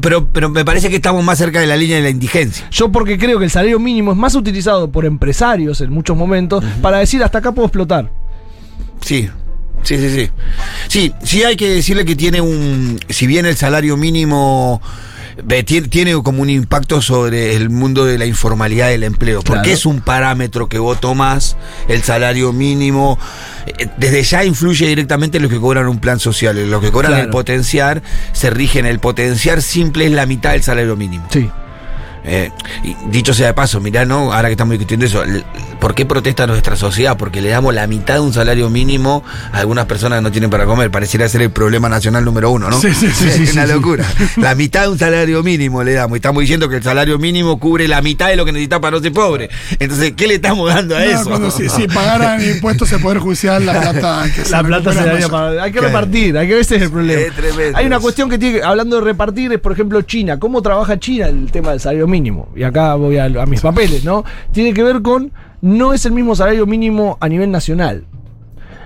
pero, 0.00 0.26
pero 0.32 0.48
me 0.48 0.64
parece 0.64 0.88
que 0.90 0.96
estamos 0.96 1.22
más 1.24 1.38
cerca 1.38 1.60
de 1.60 1.66
la 1.66 1.76
línea 1.76 1.96
de 1.96 2.02
la 2.02 2.10
indigencia. 2.10 2.66
Yo 2.70 2.90
porque 2.90 3.18
creo 3.18 3.38
que 3.38 3.44
el 3.44 3.50
salario 3.50 3.78
mínimo 3.78 4.10
es 4.12 4.18
más 4.18 4.34
utilizado 4.34 4.90
por 4.90 5.04
empresarios 5.04 5.80
en 5.80 5.90
muchos 5.92 6.16
momentos 6.16 6.64
para 6.82 6.98
decir 6.98 7.22
hasta 7.22 7.38
acá 7.38 7.52
puedo 7.52 7.66
explotar. 7.68 8.10
Sí. 9.02 9.28
Sí, 9.82 9.96
sí, 9.96 10.10
sí. 10.14 10.30
Sí, 10.88 11.14
sí 11.24 11.42
hay 11.44 11.56
que 11.56 11.68
decirle 11.70 12.04
que 12.04 12.16
tiene 12.16 12.40
un. 12.40 12.98
Si 13.08 13.26
bien 13.26 13.46
el 13.46 13.56
salario 13.56 13.96
mínimo 13.96 14.80
ve, 15.42 15.62
tiene, 15.62 16.12
como 16.22 16.42
un 16.42 16.50
impacto 16.50 17.00
sobre 17.00 17.54
el 17.56 17.70
mundo 17.70 18.04
de 18.04 18.18
la 18.18 18.26
informalidad 18.26 18.88
del 18.88 19.04
empleo, 19.04 19.40
porque 19.42 19.62
Claro. 19.62 19.74
es 19.74 19.86
un 19.86 20.00
parámetro 20.02 20.68
que 20.68 20.78
vos 20.78 21.00
tomás, 21.00 21.56
el 21.88 22.02
salario 22.02 22.52
mínimo. 22.52 23.18
eh, 23.78 23.88
Desde 23.96 24.22
ya 24.22 24.44
influye 24.44 24.86
directamente 24.86 25.38
en 25.38 25.44
los 25.44 25.52
que 25.52 25.58
cobran 25.58 25.88
un 25.88 25.98
plan 25.98 26.18
social. 26.20 26.58
en 26.58 26.70
Los 26.70 26.82
que 26.82 26.90
cobran 26.90 27.12
Claro. 27.12 27.24
el 27.24 27.30
potenciar 27.30 28.02
se 28.32 28.50
rigen. 28.50 28.84
El 28.86 28.98
potenciar 28.98 29.62
simple 29.62 30.04
es 30.06 30.12
la 30.12 30.26
mitad 30.26 30.52
del 30.52 30.62
salario 30.62 30.94
mínimo. 30.96 31.26
Sí. 31.30 31.48
Eh, 32.24 32.50
y 32.84 32.94
dicho 33.10 33.32
sea 33.34 33.48
de 33.48 33.54
paso, 33.54 33.80
mirá, 33.80 34.04
¿no? 34.04 34.32
Ahora 34.32 34.48
que 34.48 34.52
estamos 34.52 34.72
discutiendo 34.72 35.06
eso, 35.06 35.22
¿por 35.80 35.94
qué 35.94 36.04
protesta 36.06 36.46
nuestra 36.46 36.76
sociedad? 36.76 37.16
Porque 37.16 37.40
le 37.40 37.48
damos 37.48 37.74
la 37.74 37.86
mitad 37.86 38.14
de 38.14 38.20
un 38.20 38.32
salario 38.32 38.68
mínimo 38.70 39.24
a 39.52 39.58
algunas 39.58 39.86
personas 39.86 40.18
que 40.18 40.22
no 40.22 40.30
tienen 40.32 40.50
para 40.50 40.66
comer. 40.66 40.90
Pareciera 40.90 41.28
ser 41.28 41.42
el 41.42 41.50
problema 41.50 41.88
nacional 41.88 42.24
número 42.24 42.50
uno, 42.50 42.68
¿no? 42.70 42.78
Sí, 42.80 42.92
sí, 42.94 43.08
sí, 43.10 43.24
Es 43.28 43.34
sí, 43.34 43.42
una 43.52 43.62
sí, 43.62 43.68
sí. 43.68 43.74
locura. 43.74 44.04
La 44.36 44.54
mitad 44.54 44.82
de 44.82 44.88
un 44.88 44.98
salario 44.98 45.42
mínimo 45.42 45.82
le 45.82 45.94
damos. 45.94 46.16
Y 46.16 46.18
estamos 46.18 46.40
diciendo 46.42 46.68
que 46.68 46.76
el 46.76 46.82
salario 46.82 47.18
mínimo 47.18 47.58
cubre 47.58 47.88
la 47.88 48.02
mitad 48.02 48.28
de 48.28 48.36
lo 48.36 48.44
que 48.44 48.52
necesita 48.52 48.80
para 48.80 48.96
no 48.96 49.02
ser 49.02 49.12
pobre. 49.12 49.48
Entonces, 49.78 50.12
¿qué 50.16 50.26
le 50.26 50.34
estamos 50.34 50.68
dando 50.72 50.96
a 50.96 51.00
No, 51.00 51.04
eso? 51.06 51.24
cuando 51.30 51.50
si, 51.50 51.68
si 51.68 51.86
pagaran 51.88 52.40
impuestos 52.54 52.92
el 52.92 53.00
Poder 53.00 53.18
Judicial, 53.18 53.64
la 53.64 53.80
plata 53.80 54.24
que 54.34 54.44
se 54.44 54.50
La 54.50 54.62
plata 54.62 54.92
se 54.92 55.04
daría 55.04 55.28
para. 55.28 55.62
Hay 55.62 55.72
que 55.72 55.80
repartir, 55.80 56.36
hay 56.36 56.48
que 56.48 56.60
ese 56.60 56.76
es 56.76 56.82
el 56.82 56.90
problema. 56.90 57.20
Es 57.22 57.34
tremendo 57.34 57.78
hay 57.78 57.86
una 57.86 57.98
cuestión 58.00 58.28
que 58.28 58.38
tiene 58.38 58.58
que- 58.58 58.64
hablando 58.64 58.96
de 58.96 59.02
repartir, 59.02 59.52
es 59.52 59.58
por 59.58 59.72
ejemplo 59.72 60.02
China. 60.02 60.38
¿Cómo 60.38 60.60
trabaja 60.60 60.98
China 60.98 61.26
el 61.28 61.50
tema 61.50 61.70
del 61.70 61.80
salario 61.80 62.06
mínimo? 62.10 62.48
Y 62.54 62.62
acá 62.64 62.94
voy 62.94 63.16
a, 63.18 63.28
mis 63.46 63.60
papeles, 63.60 64.04
¿no? 64.04 64.24
Tiene 64.52 64.74
que 64.74 64.82
ver 64.82 65.00
con. 65.02 65.32
No 65.62 65.92
es 65.92 66.06
el 66.06 66.12
mismo 66.12 66.34
salario 66.34 66.66
mínimo 66.66 67.16
a 67.20 67.28
nivel 67.28 67.50
nacional. 67.50 68.04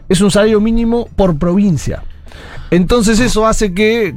Es 0.09 0.21
un 0.21 0.31
salario 0.31 0.61
mínimo 0.61 1.09
por 1.17 1.39
provincia. 1.39 2.03
Entonces 2.71 3.21
eso 3.21 3.47
hace 3.47 3.75
que 3.75 4.15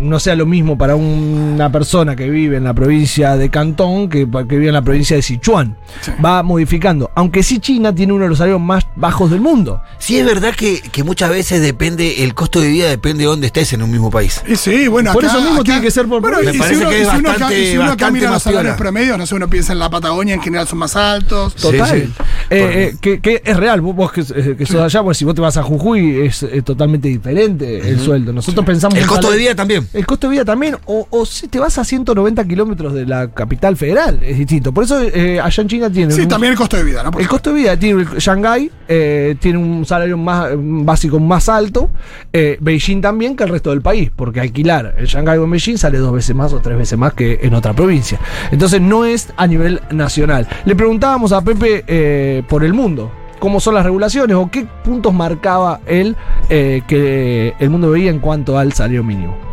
no 0.00 0.18
sea 0.18 0.34
lo 0.34 0.46
mismo 0.46 0.76
para 0.78 0.96
una 0.96 1.70
persona 1.70 2.16
que 2.16 2.28
vive 2.28 2.56
en 2.56 2.64
la 2.64 2.74
provincia 2.74 3.36
de 3.36 3.50
Cantón 3.50 4.08
que 4.08 4.26
pa- 4.26 4.46
que 4.46 4.56
vive 4.56 4.68
en 4.68 4.74
la 4.74 4.82
provincia 4.82 5.16
de 5.16 5.22
Sichuan. 5.22 5.76
Va 6.24 6.42
modificando. 6.42 7.10
Aunque 7.14 7.42
sí 7.42 7.58
China 7.60 7.94
tiene 7.94 8.12
uno 8.12 8.24
de 8.24 8.30
los 8.30 8.38
salarios 8.38 8.60
más 8.60 8.84
bajos 8.96 9.30
del 9.30 9.40
mundo. 9.40 9.82
Sí, 9.98 10.18
es 10.18 10.24
verdad 10.26 10.54
que, 10.56 10.80
que 10.80 11.04
muchas 11.04 11.30
veces 11.30 11.60
depende, 11.60 12.24
el 12.24 12.34
costo 12.34 12.60
de 12.60 12.68
vida 12.68 12.88
depende 12.88 13.24
de 13.24 13.26
dónde 13.28 13.46
estés 13.46 13.72
en 13.72 13.82
un 13.82 13.90
mismo 13.90 14.10
país. 14.10 14.42
Y 14.48 14.56
sí, 14.56 14.88
bueno, 14.88 15.12
Por 15.12 15.24
acá- 15.24 15.32
eso 15.34 15.42
mismo 15.42 15.56
acá- 15.60 15.64
tiene 15.64 15.80
que 15.82 15.90
ser 15.90 16.06
por 16.06 16.20
bueno, 16.20 16.38
Me 16.42 16.52
si 16.52 16.58
parece 16.58 16.80
uno- 16.80 16.90
que 16.90 16.98
y 16.98 17.02
es 17.02 17.08
si 17.08 17.16
uno 17.16 17.28
bastante- 17.28 17.60
y 17.60 17.66
si 17.66 17.76
uno 17.76 17.86
bastante 17.88 18.20
los 18.26 18.42
salarios 18.42 18.76
promedios, 18.76 19.18
no 19.18 19.26
sé, 19.26 19.34
uno 19.34 19.48
piensa 19.50 19.72
en 19.72 19.78
la 19.78 19.90
Patagonia, 19.90 20.34
en 20.34 20.42
general 20.42 20.66
son 20.66 20.78
más 20.78 20.96
altos. 20.96 21.54
Total. 21.54 21.88
Sí, 21.88 22.06
sí. 22.06 22.12
Eh, 22.50 22.90
eh, 22.92 22.96
que, 23.00 23.20
que 23.20 23.42
es 23.44 23.56
real, 23.56 23.80
vos, 23.80 23.94
vos 23.94 24.12
que, 24.12 24.22
eh, 24.22 24.54
que 24.56 24.66
sos 24.66 24.80
allá, 24.80 25.02
pues 25.02 25.18
si 25.18 25.24
vos 25.24 25.34
te 25.34 25.40
vas 25.40 25.56
a 25.56 25.62
Jujuy 25.62 26.20
es, 26.26 26.44
totalmente 26.64 27.08
diferente 27.08 27.78
el 27.88 28.00
sueldo. 28.00 28.32
Nosotros 28.32 28.64
pensamos 28.64 28.98
El 28.98 29.06
costo 29.06 29.30
de 29.30 29.36
vida 29.38 29.54
también. 29.54 29.86
El 29.92 30.06
costo 30.06 30.28
de 30.28 30.32
vida 30.34 30.44
también, 30.44 30.76
o, 30.86 31.06
o 31.10 31.26
si 31.26 31.48
te 31.48 31.58
vas 31.58 31.76
a 31.78 31.84
190 31.84 32.44
kilómetros 32.46 32.94
de 32.94 33.06
la 33.06 33.28
capital 33.32 33.76
federal, 33.76 34.20
es 34.22 34.38
distinto. 34.38 34.72
Por 34.72 34.84
eso 34.84 35.00
eh, 35.02 35.40
allá 35.40 35.62
en 35.62 35.68
China 35.68 35.90
tienen. 35.90 36.12
Sí, 36.14 36.22
un- 36.22 36.28
también 36.28 36.52
el 36.52 36.56
costo 36.58 36.76
de 36.76 36.84
vida, 36.84 37.02
¿no? 37.02 37.10
Por 37.10 37.20
El 37.20 37.26
costo 37.28 37.50
de 37.50 37.56
vida 37.56 37.76
tiene 37.76 38.04
Shanghái, 38.18 38.70
eh, 38.86 39.34
tiene 39.40 39.58
un 39.58 39.84
salario 39.84 40.16
más 40.16 40.50
básico 40.56 41.18
más 41.18 41.48
alto, 41.48 41.90
eh, 42.32 42.56
Beijing 42.60 43.00
también 43.00 43.34
que 43.34 43.42
el 43.42 43.50
resto 43.50 43.70
del 43.70 43.82
país, 43.82 44.12
porque 44.14 44.38
alquilar 44.40 44.94
en 44.96 45.06
Shanghái 45.06 45.38
o 45.38 45.44
en 45.44 45.50
Beijing 45.50 45.76
sale 45.76 45.98
dos 45.98 46.12
veces 46.12 46.36
más 46.36 46.52
o 46.52 46.60
tres 46.60 46.78
veces 46.78 46.96
más 46.96 47.12
que 47.14 47.40
en 47.42 47.52
otra 47.54 47.72
provincia. 47.72 48.20
Entonces 48.52 48.80
no 48.80 49.04
es 49.04 49.28
a 49.36 49.46
nivel 49.48 49.80
nacional. 49.90 50.46
Le 50.66 50.76
preguntábamos 50.76 51.32
a 51.32 51.42
Pepe 51.42 51.84
eh, 51.88 52.44
por 52.48 52.62
el 52.62 52.74
mundo. 52.74 53.10
¿Cómo 53.40 53.58
son 53.58 53.74
las 53.74 53.84
regulaciones 53.84 54.36
o 54.36 54.48
qué 54.52 54.66
puntos 54.84 55.12
marcaba 55.14 55.80
él 55.86 56.14
eh, 56.48 56.82
que 56.86 57.54
el 57.58 57.70
mundo 57.70 57.90
veía 57.90 58.10
en 58.10 58.20
cuanto 58.20 58.56
al 58.56 58.72
salario 58.72 59.02
mínimo? 59.02 59.49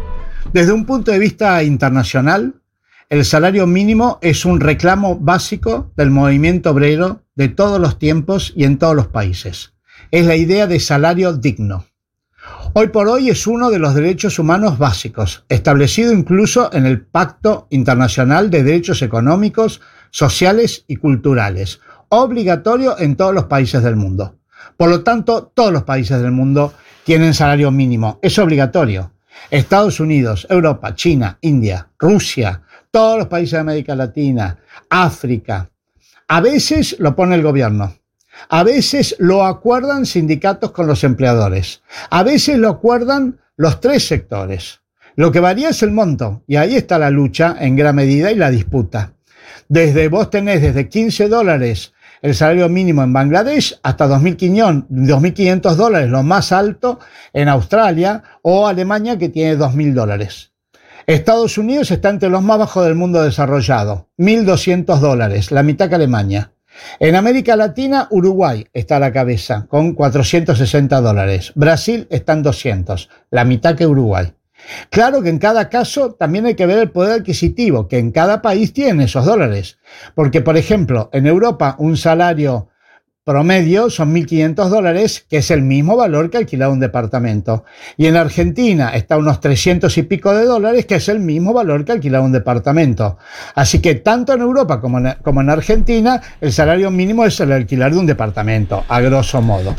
Desde 0.54 0.72
un 0.72 0.86
punto 0.86 1.12
de 1.12 1.20
vista 1.20 1.62
internacional, 1.64 2.62
el 3.10 3.26
salario 3.26 3.68
mínimo 3.68 4.18
es 4.22 4.46
un 4.46 4.62
reclamo 4.62 5.18
básico 5.18 5.92
del 5.98 6.10
movimiento 6.10 6.72
obrero 6.72 7.22
de 7.36 7.50
todos 7.50 7.82
los 7.82 8.00
tiempos 8.00 8.54
y 8.56 8.64
en 8.64 8.78
todos 8.78 8.96
los 8.96 9.08
países. 9.08 9.74
Es 10.10 10.26
la 10.26 10.36
idea 10.36 10.66
de 10.66 10.80
salario 10.80 11.34
digno. 11.34 11.86
Hoy 12.74 12.88
por 12.88 13.10
hoy 13.10 13.30
es 13.30 13.46
uno 13.46 13.70
de 13.70 13.80
los 13.80 13.94
derechos 13.94 14.40
humanos 14.40 14.78
básicos, 14.78 15.44
establecido 15.50 16.14
incluso 16.14 16.74
en 16.74 16.86
el 16.86 17.02
Pacto 17.02 17.68
Internacional 17.70 18.50
de 18.50 18.64
Derechos 18.64 19.02
Económicos, 19.02 19.82
Sociales 20.12 20.86
y 20.88 20.96
Culturales, 20.96 21.82
obligatorio 22.08 22.98
en 22.98 23.18
todos 23.18 23.34
los 23.34 23.46
países 23.46 23.84
del 23.84 23.98
mundo. 23.98 24.38
Por 24.78 24.90
lo 24.90 25.04
tanto, 25.04 25.52
todos 25.54 25.74
los 25.74 25.84
países 25.84 26.22
del 26.22 26.32
mundo 26.32 26.74
tienen 27.04 27.34
salario 27.34 27.70
mínimo, 27.70 28.20
es 28.22 28.40
obligatorio. 28.40 29.12
Estados 29.50 30.00
Unidos, 30.00 30.46
Europa, 30.50 30.96
China, 30.96 31.38
India, 31.42 31.88
Rusia, 31.98 32.62
todos 32.92 33.18
los 33.18 33.28
países 33.28 33.54
de 33.54 33.60
América 33.60 33.96
Latina, 33.96 34.58
África. 34.90 35.70
A 36.28 36.42
veces 36.42 36.96
lo 37.00 37.16
pone 37.16 37.36
el 37.36 37.44
gobierno. 37.44 37.96
A 38.50 38.64
veces 38.64 39.16
lo 39.20 39.46
acuerdan 39.46 40.06
sindicatos 40.06 40.72
con 40.72 40.88
los 40.88 41.04
empleadores. 41.04 41.82
A 42.10 42.24
veces 42.24 42.58
lo 42.58 42.70
acuerdan 42.70 43.40
los 43.56 43.80
tres 43.82 44.08
sectores. 44.08 44.82
Lo 45.16 45.32
que 45.32 45.40
varía 45.40 45.70
es 45.70 45.82
el 45.82 45.92
monto, 45.92 46.44
y 46.46 46.58
ahí 46.58 46.76
está 46.76 47.00
la 47.00 47.10
lucha 47.10 47.56
en 47.60 47.76
gran 47.76 47.96
medida 47.96 48.32
y 48.32 48.36
la 48.36 48.52
disputa. 48.52 49.14
Desde 49.68 50.10
vos 50.10 50.30
tenés 50.30 50.62
desde 50.62 50.88
15 50.88 51.28
dólares 51.28 51.94
el 52.28 52.36
salario 52.36 52.68
mínimo 52.68 53.04
en 53.04 53.14
Bangladesh 53.14 53.80
hasta 53.84 54.08
2.500 54.08 54.88
2.500 54.90 55.76
dólares, 55.76 56.10
lo 56.10 56.24
más 56.24 56.52
alto 56.52 57.00
en 57.34 57.48
Australia 57.48 58.22
o 58.42 58.68
Alemania 58.68 59.18
que 59.18 59.30
tiene 59.30 59.58
2.000 59.58 59.94
dólares. 59.94 60.52
Estados 61.06 61.58
Unidos 61.58 61.90
está 61.92 62.10
entre 62.10 62.30
los 62.30 62.44
más 62.44 62.60
bajos 62.60 62.84
del 62.84 62.96
mundo 62.96 63.24
desarrollado, 63.24 64.10
1.200 64.18 65.00
dólares, 65.00 65.52
la 65.52 65.64
mitad 65.64 65.88
que 65.88 65.96
Alemania. 65.96 66.52
En 67.00 67.16
América 67.16 67.56
Latina, 67.56 68.08
Uruguay 68.12 68.68
está 68.74 68.98
a 68.98 69.00
la 69.00 69.14
cabeza, 69.14 69.66
con 69.70 69.94
460 69.94 71.00
dólares. 71.00 71.54
Brasil 71.56 72.08
está 72.10 72.34
en 72.34 72.44
200, 72.44 73.10
la 73.32 73.46
mitad 73.46 73.76
que 73.76 73.88
Uruguay. 73.88 74.34
Claro 74.90 75.22
que 75.22 75.30
en 75.30 75.40
cada 75.40 75.70
caso 75.70 76.14
también 76.14 76.46
hay 76.46 76.56
que 76.56 76.66
ver 76.66 76.80
el 76.80 76.92
poder 76.92 77.22
adquisitivo, 77.22 77.88
que 77.88 78.00
en 78.00 78.12
cada 78.12 78.42
país 78.42 78.74
tiene 78.74 79.06
esos 79.06 79.26
dólares. 79.26 79.80
Porque, 80.16 80.42
por 80.42 80.58
ejemplo, 80.58 81.10
en 81.14 81.28
Europa 81.28 81.76
un 81.80 81.98
salario 81.98 82.70
promedio 83.28 83.90
son 83.90 84.16
1.500 84.16 84.70
dólares, 84.70 85.26
que 85.30 85.40
es 85.40 85.52
el 85.52 85.62
mismo 85.62 85.98
valor 85.98 86.30
que 86.30 86.38
alquilar 86.38 86.70
un 86.70 86.80
departamento. 86.80 87.66
Y 87.98 88.06
en 88.06 88.16
Argentina 88.16 88.92
está 88.96 89.18
unos 89.18 89.42
300 89.42 89.98
y 89.98 90.04
pico 90.04 90.34
de 90.34 90.46
dólares, 90.46 90.86
que 90.86 90.96
es 90.96 91.10
el 91.10 91.20
mismo 91.20 91.52
valor 91.52 91.84
que 91.84 91.92
alquilar 91.92 92.22
un 92.22 92.32
departamento. 92.32 93.18
Así 93.54 93.80
que 93.80 93.96
tanto 93.96 94.32
en 94.32 94.40
Europa 94.40 94.80
como 94.80 95.00
en, 95.00 95.14
como 95.24 95.42
en 95.42 95.50
Argentina, 95.50 96.22
el 96.40 96.54
salario 96.54 96.90
mínimo 96.90 97.26
es 97.26 97.38
el 97.42 97.52
alquilar 97.52 97.92
de 97.92 98.00
un 98.00 98.06
departamento, 98.06 98.86
a 98.88 99.02
grosso 99.02 99.42
modo. 99.42 99.76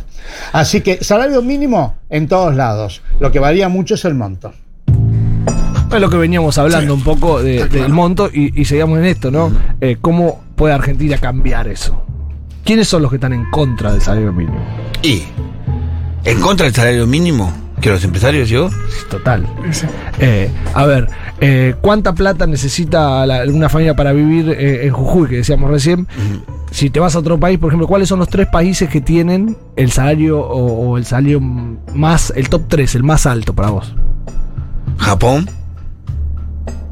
Así 0.52 0.82
que 0.82 1.02
salario 1.02 1.40
mínimo 1.40 1.96
en 2.10 2.28
todos 2.28 2.54
lados. 2.54 3.00
Lo 3.18 3.32
que 3.32 3.38
varía 3.38 3.70
mucho 3.70 3.94
es 3.94 4.04
el 4.04 4.14
monto. 4.14 4.52
Es 5.92 6.00
lo 6.00 6.10
que 6.10 6.16
veníamos 6.16 6.58
hablando 6.58 6.94
Sí. 6.94 6.98
un 7.00 7.04
poco 7.04 7.42
de- 7.42 7.66
del 7.68 7.92
monto 7.92 8.28
y, 8.32 8.60
y 8.60 8.64
seguíamos 8.64 8.98
en 8.98 9.06
esto, 9.06 9.30
¿no? 9.30 9.50
Eh, 9.80 9.96
¿Cómo 10.00 10.44
puede 10.54 10.74
Argentina 10.74 11.16
cambiar 11.18 11.66
eso? 11.68 12.02
¿Quiénes 12.64 12.88
son 12.88 13.02
los 13.02 13.10
que 13.10 13.16
están 13.16 13.32
en 13.32 13.50
contra 13.50 13.92
del 13.92 14.02
salario 14.02 14.32
mínimo? 14.32 14.58
Y 15.02 15.22
en 16.24 16.40
contra 16.40 16.64
del 16.66 16.74
salario 16.74 17.06
mínimo 17.06 17.52
que 17.80 17.90
los 17.90 18.02
empresarios 18.04 18.48
yo 18.48 18.68
Total. 19.08 19.46
Sí. 19.70 19.86
Eh, 20.18 20.50
a 20.74 20.84
ver, 20.84 21.08
eh, 21.40 21.74
¿cuánta 21.80 22.12
plata 22.14 22.46
necesita 22.46 23.24
la- 23.24 23.44
una 23.44 23.68
familia 23.68 23.94
para 23.96 24.12
vivir 24.12 24.50
eh, 24.50 24.86
en 24.86 24.92
Jujuy, 24.92 25.28
que 25.28 25.36
decíamos 25.36 25.70
recién? 25.70 26.06
Si 26.70 26.90
te 26.90 27.00
vas 27.00 27.14
a 27.16 27.20
otro 27.20 27.40
país, 27.40 27.58
por 27.58 27.68
ejemplo, 27.68 27.86
¿cuáles 27.86 28.08
son 28.10 28.18
los 28.18 28.28
tres 28.28 28.48
países 28.48 28.90
que 28.90 29.00
tienen 29.00 29.56
el 29.76 29.90
salario 29.90 30.38
o, 30.40 30.90
o 30.90 30.98
el 30.98 31.06
salario 31.06 31.40
más, 31.40 32.30
el 32.36 32.50
top 32.50 32.64
3, 32.68 32.94
el 32.96 33.04
más 33.04 33.24
alto 33.24 33.54
para 33.54 33.70
vos? 33.70 33.94
Japón 34.98 35.48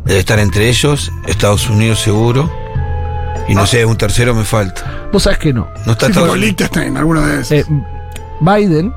debe 0.06 0.20
estar 0.20 0.38
entre 0.38 0.68
ellos 0.68 1.12
Estados 1.26 1.68
Unidos 1.68 2.00
seguro 2.00 2.50
y 3.48 3.54
no 3.54 3.66
sé 3.66 3.84
un 3.84 3.96
tercero 3.96 4.34
me 4.34 4.44
falta 4.44 5.08
Vos 5.12 5.22
sabés 5.24 5.38
que 5.38 5.52
no. 5.52 5.68
no 5.86 5.92
está 5.92 6.06
Sí, 6.06 6.12
Estados 6.12 6.28
alguno 6.96 7.20
de. 7.22 7.42
Eh, 7.50 7.64
Biden 8.40 8.92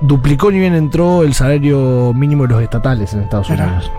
duplicó 0.00 0.50
ni 0.50 0.58
bien 0.58 0.74
entró 0.74 1.22
el 1.22 1.34
salario 1.34 2.12
mínimo 2.14 2.44
de 2.46 2.54
los 2.54 2.62
estatales 2.62 3.12
en 3.12 3.20
Estados. 3.20 3.48
Unidos. 3.50 3.90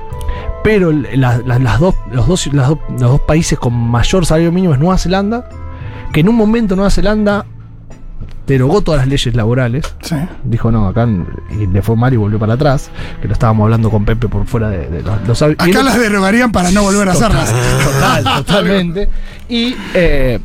Pero 0.63 0.89
el- 0.89 1.08
la- 1.22 1.38
la- 1.46 1.60
las 1.60 1.80
dos, 1.80 1.96
los, 2.12 2.27
dos, 2.27 2.48
las 2.53 2.68
dos- 2.70 2.80
los 2.89 3.00
dos 3.00 3.22
países 3.22 3.58
con 3.60 3.74
mayor 3.74 4.25
salario 4.25 4.51
mínimo 4.51 4.74
es 4.74 4.80
Nueva 4.80 4.98
Zelanda, 4.98 5.48
que 6.12 6.22
en 6.22 6.30
un 6.30 6.36
momento 6.36 6.75
Nueva 6.75 6.89
Zelanda 6.89 7.46
derogó 8.48 8.82
todas 8.82 9.02
las 9.02 9.08
leyes 9.08 9.36
laborales. 9.36 9.96
Sí. 10.02 10.16
Dijo 10.44 10.72
no, 10.72 10.88
acá 10.88 11.08
y 11.52 11.68
le 11.68 11.82
fue 11.82 11.96
mal 11.96 12.14
y 12.14 12.18
volvió 12.18 12.40
para 12.40 12.54
atrás. 12.54 12.90
Que 13.22 13.28
lo 13.28 13.34
estábamos 13.34 13.64
hablando 13.66 13.90
con 13.90 14.06
Pepe 14.06 14.28
por 14.28 14.46
fuera 14.46 14.70
de, 14.70 14.90
de 14.90 15.02
los, 15.04 15.28
los 15.28 15.42
Acá 15.42 15.84
las 15.84 16.00
derogarían 16.00 16.52
para 16.52 16.72
no 16.72 16.84
volver 16.84 17.10
a 17.10 17.12
hacerlas. 17.14 17.54
Total, 17.84 18.24
totalmente. 18.46 19.10
Y, 19.50 19.76
eh, 19.94 20.40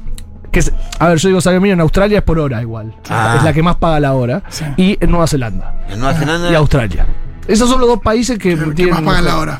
que 0.52 0.60
es- 0.60 0.72
a 0.98 1.08
ver, 1.08 1.18
yo 1.18 1.28
digo 1.28 1.40
salario 1.40 1.60
mínimo 1.60 1.74
en 1.74 1.80
Australia 1.80 2.18
es 2.18 2.24
por 2.24 2.38
hora 2.38 2.60
igual. 2.62 2.94
Ah. 3.08 3.34
Es 3.38 3.44
la 3.44 3.52
que 3.52 3.62
más 3.62 3.76
paga 3.76 4.00
la 4.00 4.14
hora. 4.14 4.42
Sí. 4.48 4.64
Y 4.76 4.98
en 5.00 5.10
Nueva 5.10 5.26
Zelanda. 5.26 5.74
en 5.90 5.98
Nueva 6.00 6.14
Zelanda 6.18 6.50
Y 6.50 6.54
Australia. 6.54 7.06
Esos 7.48 7.68
son 7.70 7.80
los 7.80 7.88
dos 7.88 8.00
países 8.00 8.38
que, 8.38 8.56
Que 8.56 8.64
tienen 8.72 8.94
más 8.94 9.02
pagan 9.04 9.24
la 9.24 9.36
hora. 9.38 9.58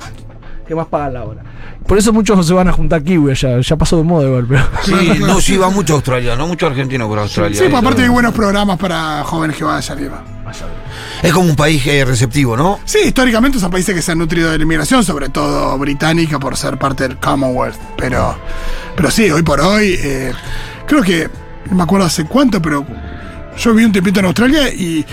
Que 0.67 0.75
más 0.75 0.87
pagan 0.89 1.15
la 1.15 1.25
hora. 1.25 1.43
Por 1.87 1.97
eso 1.97 2.13
muchos 2.13 2.45
se 2.45 2.53
van 2.53 2.67
a 2.69 2.73
juntar 2.73 3.03
kiwi 3.03 3.31
allá. 3.31 3.61
Ya 3.61 3.77
pasó 3.77 3.97
de 3.97 4.03
moda 4.03 4.27
igual, 4.27 4.47
pero. 4.49 4.65
sí 4.83 5.19
no 5.21 5.41
sí 5.41 5.57
va 5.57 5.71
mucho 5.71 5.95
a 5.95 5.97
Australia 5.97 6.35
no 6.37 6.47
mucho 6.49 6.67
argentino 6.67 7.07
por 7.07 7.19
Australia 7.19 7.57
Sí, 7.57 7.69
pues 7.69 7.83
aparte 7.83 8.03
hay 8.03 8.09
buenos 8.09 8.35
programas 8.35 8.79
para 8.79 9.23
jóvenes 9.25 9.57
que 9.57 9.65
vayan. 9.65 9.99
y 9.99 10.03
demás. 10.03 10.21
es 11.23 11.33
como 11.33 11.49
un 11.49 11.57
país 11.57 11.87
eh, 11.87 12.05
receptivo 12.05 12.57
no 12.57 12.81
Sí, 12.85 12.99
históricamente 13.07 13.61
son 13.61 13.71
países 13.71 13.95
que 13.95 14.03
se 14.03 14.13
han 14.13 14.19
nutrido 14.19 14.51
de 14.51 14.59
la 14.59 14.65
inmigración, 14.65 15.05
sobre 15.05 15.29
todo 15.29 15.79
británica, 15.79 16.41
por 16.41 16.57
ser 16.57 16.79
parte 16.79 17.07
del 17.07 17.19
Commonwealth. 17.19 17.77
Pero, 17.97 18.37
pero 18.97 19.11
sí, 19.11 19.31
hoy 19.31 19.43
por 19.43 19.61
hoy, 19.61 19.97
eh, 19.99 20.33
creo 20.87 21.03
que, 21.03 21.31
no 21.71 21.77
me 21.77 21.83
acuerdo 21.85 22.07
hace 22.07 22.25
cuánto, 22.25 22.61
pero 22.61 22.85
yo 23.57 23.71
viví 23.73 23.85
un 23.85 23.93
tiempito 23.93 24.21
en 24.21 24.27
Australia 24.27 24.69
y 24.69 25.05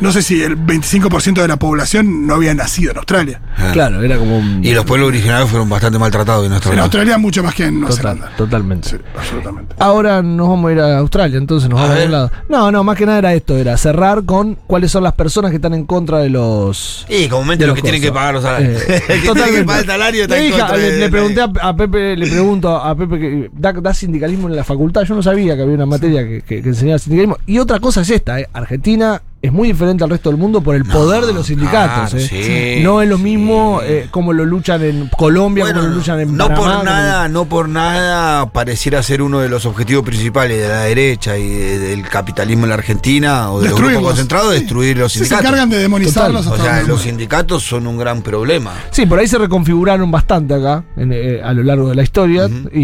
no 0.00 0.12
sé 0.12 0.22
si 0.22 0.42
el 0.42 0.56
25% 0.58 1.40
de 1.40 1.48
la 1.48 1.56
población 1.56 2.26
no 2.26 2.34
había 2.34 2.52
nacido 2.54 2.90
en 2.90 2.96
Australia. 2.98 3.40
Claro, 3.72 4.02
era 4.02 4.16
como 4.18 4.38
un. 4.38 4.64
y 4.64 4.72
los 4.74 4.84
pueblos 4.84 5.08
originarios 5.08 5.48
fueron 5.48 5.68
bastante 5.68 5.98
maltratados 5.98 6.44
en 6.44 6.50
nuestra 6.50 6.72
En 6.72 6.78
Australia 6.80 7.16
mucho 7.18 7.42
más 7.42 7.54
que 7.54 7.66
en 7.66 7.80
Nueva 7.80 7.94
Total, 7.96 8.14
Zelanda. 8.16 8.36
totalmente. 8.36 8.88
Sí, 8.90 8.96
absolutamente. 9.16 9.74
Ahora 9.78 10.22
nos 10.22 10.48
vamos 10.48 10.68
a 10.68 10.72
ir 10.72 10.80
a 10.80 10.98
Australia, 10.98 11.38
entonces 11.38 11.68
nos 11.70 11.78
A 11.78 11.82
vamos 11.82 11.96
a 11.96 11.98
ver. 11.98 12.06
un 12.06 12.12
lado. 12.12 12.32
No, 12.48 12.70
no, 12.72 12.84
más 12.84 12.96
que 12.96 13.06
nada 13.06 13.18
era 13.18 13.34
esto, 13.34 13.56
era 13.56 13.76
cerrar 13.76 14.24
con 14.24 14.56
cuáles 14.66 14.90
son 14.90 15.02
las 15.04 15.14
personas 15.14 15.50
que 15.50 15.56
están 15.56 15.74
en 15.74 15.84
contra 15.86 16.18
de 16.18 16.28
los. 16.30 17.06
y 17.08 17.28
comúnmente 17.28 17.64
los 17.66 17.74
los 17.74 17.76
que 17.76 17.82
tienen 17.82 18.02
que 18.02 18.12
pagar 18.12 18.34
los 18.34 18.42
salarios 18.42 18.82
Eh, 18.82 18.94
el 18.96 19.00
que 19.00 19.06
tiene 19.08 19.20
que 19.22 19.26
totalmente. 19.28 19.64
pagar 19.64 19.80
el 19.80 19.86
salario 19.86 20.22
está 20.24 20.34
Le 20.36 20.46
en 20.46 20.52
contra 20.52 20.76
le, 20.76 20.82
de- 20.92 20.98
le 20.98 21.08
pregunté 21.10 21.40
a, 21.40 21.50
a 21.62 21.76
Pepe, 21.76 22.16
le 22.16 22.26
pregunto 22.26 22.76
a 22.76 22.94
Pepe 22.96 23.18
que 23.18 23.50
da, 23.54 23.72
da 23.72 23.94
sindicalismo 23.94 24.48
en 24.48 24.56
la 24.56 24.64
facultad. 24.64 25.02
Yo 25.02 25.14
no 25.14 25.22
sabía 25.22 25.56
que 25.56 25.62
había 25.62 25.74
una 25.74 25.86
materia 25.86 26.22
que, 26.24 26.42
que- 26.42 26.62
que 26.62 26.68
enseñaba 26.68 26.98
sindicalismo. 26.98 27.38
Y 27.46 27.58
otra 27.58 27.78
cosa 27.80 28.00
es 28.02 28.10
esta, 28.10 28.40
eh, 28.40 28.48
Argentina 28.52 29.22
es 29.44 29.52
muy 29.52 29.68
diferente 29.68 30.02
al 30.04 30.10
resto 30.10 30.30
del 30.30 30.38
mundo 30.38 30.62
por 30.62 30.74
el 30.74 30.84
poder 30.86 31.26
de 31.26 31.34
los 31.34 31.46
sindicatos. 31.48 32.10
claro, 32.12 32.24
¿eh? 32.24 32.76
sí, 32.78 32.82
no 32.82 33.02
es 33.02 33.08
lo 33.08 33.18
sí. 33.18 33.22
mismo 33.24 33.80
eh, 33.82 34.08
como 34.10 34.32
lo 34.32 34.44
luchan 34.46 34.82
en 34.82 35.08
Colombia, 35.16 35.64
Bueno, 35.64 35.80
como 35.80 35.90
lo 35.92 35.96
luchan 35.96 36.20
en 36.20 36.36
no 36.36 36.44
Panamá, 36.48 36.56
por 36.60 36.70
como- 36.72 36.84
nada, 36.84 37.28
no 37.28 37.44
por 37.44 37.68
nada 37.68 38.46
pareciera 38.50 39.02
ser 39.02 39.20
uno 39.20 39.40
de 39.40 39.48
los 39.50 39.66
objetivos 39.66 40.02
principales 40.04 40.60
de 40.62 40.68
la 40.68 40.80
derecha 40.84 41.36
y 41.36 41.46
de- 41.48 41.78
del 41.78 42.08
capitalismo 42.08 42.64
en 42.64 42.70
la 42.70 42.76
Argentina 42.76 43.50
o 43.52 43.60
de 43.60 43.68
los 43.68 43.78
grupos 43.78 44.02
concentrados, 44.02 44.54
Sí. 44.54 44.60
destruir 44.60 44.96
los 44.96 45.12
Sí, 45.12 45.18
se 45.18 45.24
sindicatos. 45.26 45.46
encargan 45.50 45.70
de 45.70 45.78
demonizarlos 45.78 46.46
o 46.46 46.54
hasta 46.54 46.64
sea, 46.64 46.82
los 46.84 47.02
sindicatos 47.02 47.62
son 47.62 47.86
un 47.86 47.98
gran 47.98 48.22
problema. 48.22 48.72
Sí, 48.92 49.04
por 49.04 49.18
ahí 49.18 49.26
se 49.28 49.36
reconfiguraron 49.36 50.10
bastante 50.10 50.54
acá 50.54 50.84
en, 50.96 51.12
eh, 51.12 51.40
a 51.44 51.52
lo 51.52 51.62
largo 51.64 51.88
de 51.90 51.94
la 51.96 52.02
historia 52.02 52.48
y, 52.72 52.80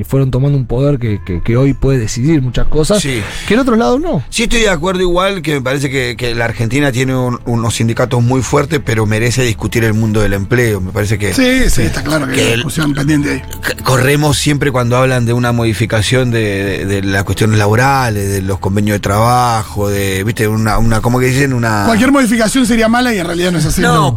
y 0.00 0.04
fueron 0.04 0.30
tomando 0.30 0.58
un 0.58 0.66
poder 0.66 0.98
que, 0.98 1.20
que- 1.24 1.40
que 1.42 1.56
hoy 1.56 1.72
puede 1.74 1.98
decidir 1.98 2.42
muchas 2.42 2.66
cosas 2.66 3.00
Sí. 3.00 3.22
que 3.48 3.54
en 3.54 3.60
otros 3.60 3.78
lados 3.78 4.00
no. 4.00 4.22
Sí 4.28 4.44
estoy 4.44 4.60
de 4.60 4.68
acuerdo 4.68 5.00
igual 5.00 5.40
que 5.42 5.61
me 5.62 5.64
parece 5.64 5.90
que, 5.90 6.16
que 6.16 6.34
la 6.34 6.46
Argentina 6.46 6.90
tiene 6.90 7.14
un- 7.14 7.38
unos 7.46 7.76
sindicatos 7.76 8.20
muy 8.20 8.42
fuertes, 8.42 8.80
pero 8.84 9.06
merece 9.06 9.42
discutir 9.44 9.84
el 9.84 9.94
mundo 9.94 10.20
del 10.20 10.32
empleo. 10.32 10.80
Me 10.80 10.90
parece 10.90 11.18
que 11.18 11.32
Sí, 11.32 11.70
sí, 11.70 11.82
está 11.82 12.02
claro 12.02 12.26
que, 12.26 12.32
Que 12.32 12.40
hay 12.40 12.46
una 12.48 12.54
discusión 12.56 12.92
pendiente 12.94 13.30
ahí. 13.30 13.42
corremos 13.84 14.36
siempre 14.38 14.72
cuando 14.72 14.96
hablan 14.96 15.24
de 15.24 15.32
una 15.32 15.52
modificación 15.52 16.32
de, 16.32 16.84
de- 16.84 16.86
de 16.86 17.02
las 17.02 17.22
cuestiones 17.22 17.58
laborales, 17.58 18.28
de 18.28 18.42
los 18.42 18.58
convenios 18.58 18.96
de 18.96 19.00
trabajo, 19.00 19.88
de, 19.88 20.24
viste, 20.24 20.48
una, 20.48 20.78
una 20.78 21.00
¿cómo 21.00 21.20
que 21.20 21.26
dicen? 21.26 21.52
Una... 21.52 21.84
Cualquier 21.86 22.10
modificación 22.10 22.66
sería 22.66 22.88
mala 22.88 23.14
y 23.14 23.20
en 23.20 23.26
realidad 23.26 23.52
no 23.52 23.58
es 23.58 23.66
así. 23.66 23.80
No, 23.80 24.16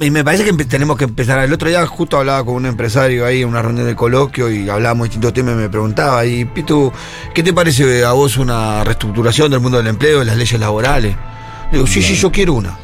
y 0.00 0.10
me 0.10 0.24
parece 0.24 0.44
que 0.44 0.52
tenemos 0.64 0.96
que 0.98 1.04
empezar. 1.04 1.38
El 1.44 1.52
otro 1.52 1.68
día 1.68 1.86
justo 1.86 2.18
hablaba 2.18 2.44
con 2.44 2.54
un 2.56 2.66
empresario 2.66 3.24
ahí 3.26 3.42
en 3.42 3.48
una 3.48 3.62
reunión 3.62 3.86
de 3.86 3.94
coloquio 3.94 4.50
y 4.50 4.68
hablábamos 4.68 5.04
de 5.04 5.08
distintos 5.10 5.32
temas 5.34 5.54
y 5.54 5.56
me 5.56 5.68
preguntaba, 5.68 6.24
y 6.26 6.44
Pitu, 6.46 6.92
¿qué 7.32 7.44
te 7.44 7.52
parece 7.52 8.04
a 8.04 8.10
vos 8.10 8.36
una 8.38 8.82
reestructuración 8.82 9.50
del 9.52 9.60
mundo 9.60 9.78
del 9.78 9.86
empleo, 9.86 10.18
de 10.18 10.24
las 10.24 10.36
leyes 10.36 10.58
laborales? 10.58 10.79
Digo, 11.72 11.86
sí, 11.86 12.02
sí, 12.02 12.14
yo 12.14 12.30
quiero 12.32 12.54
una. 12.54 12.76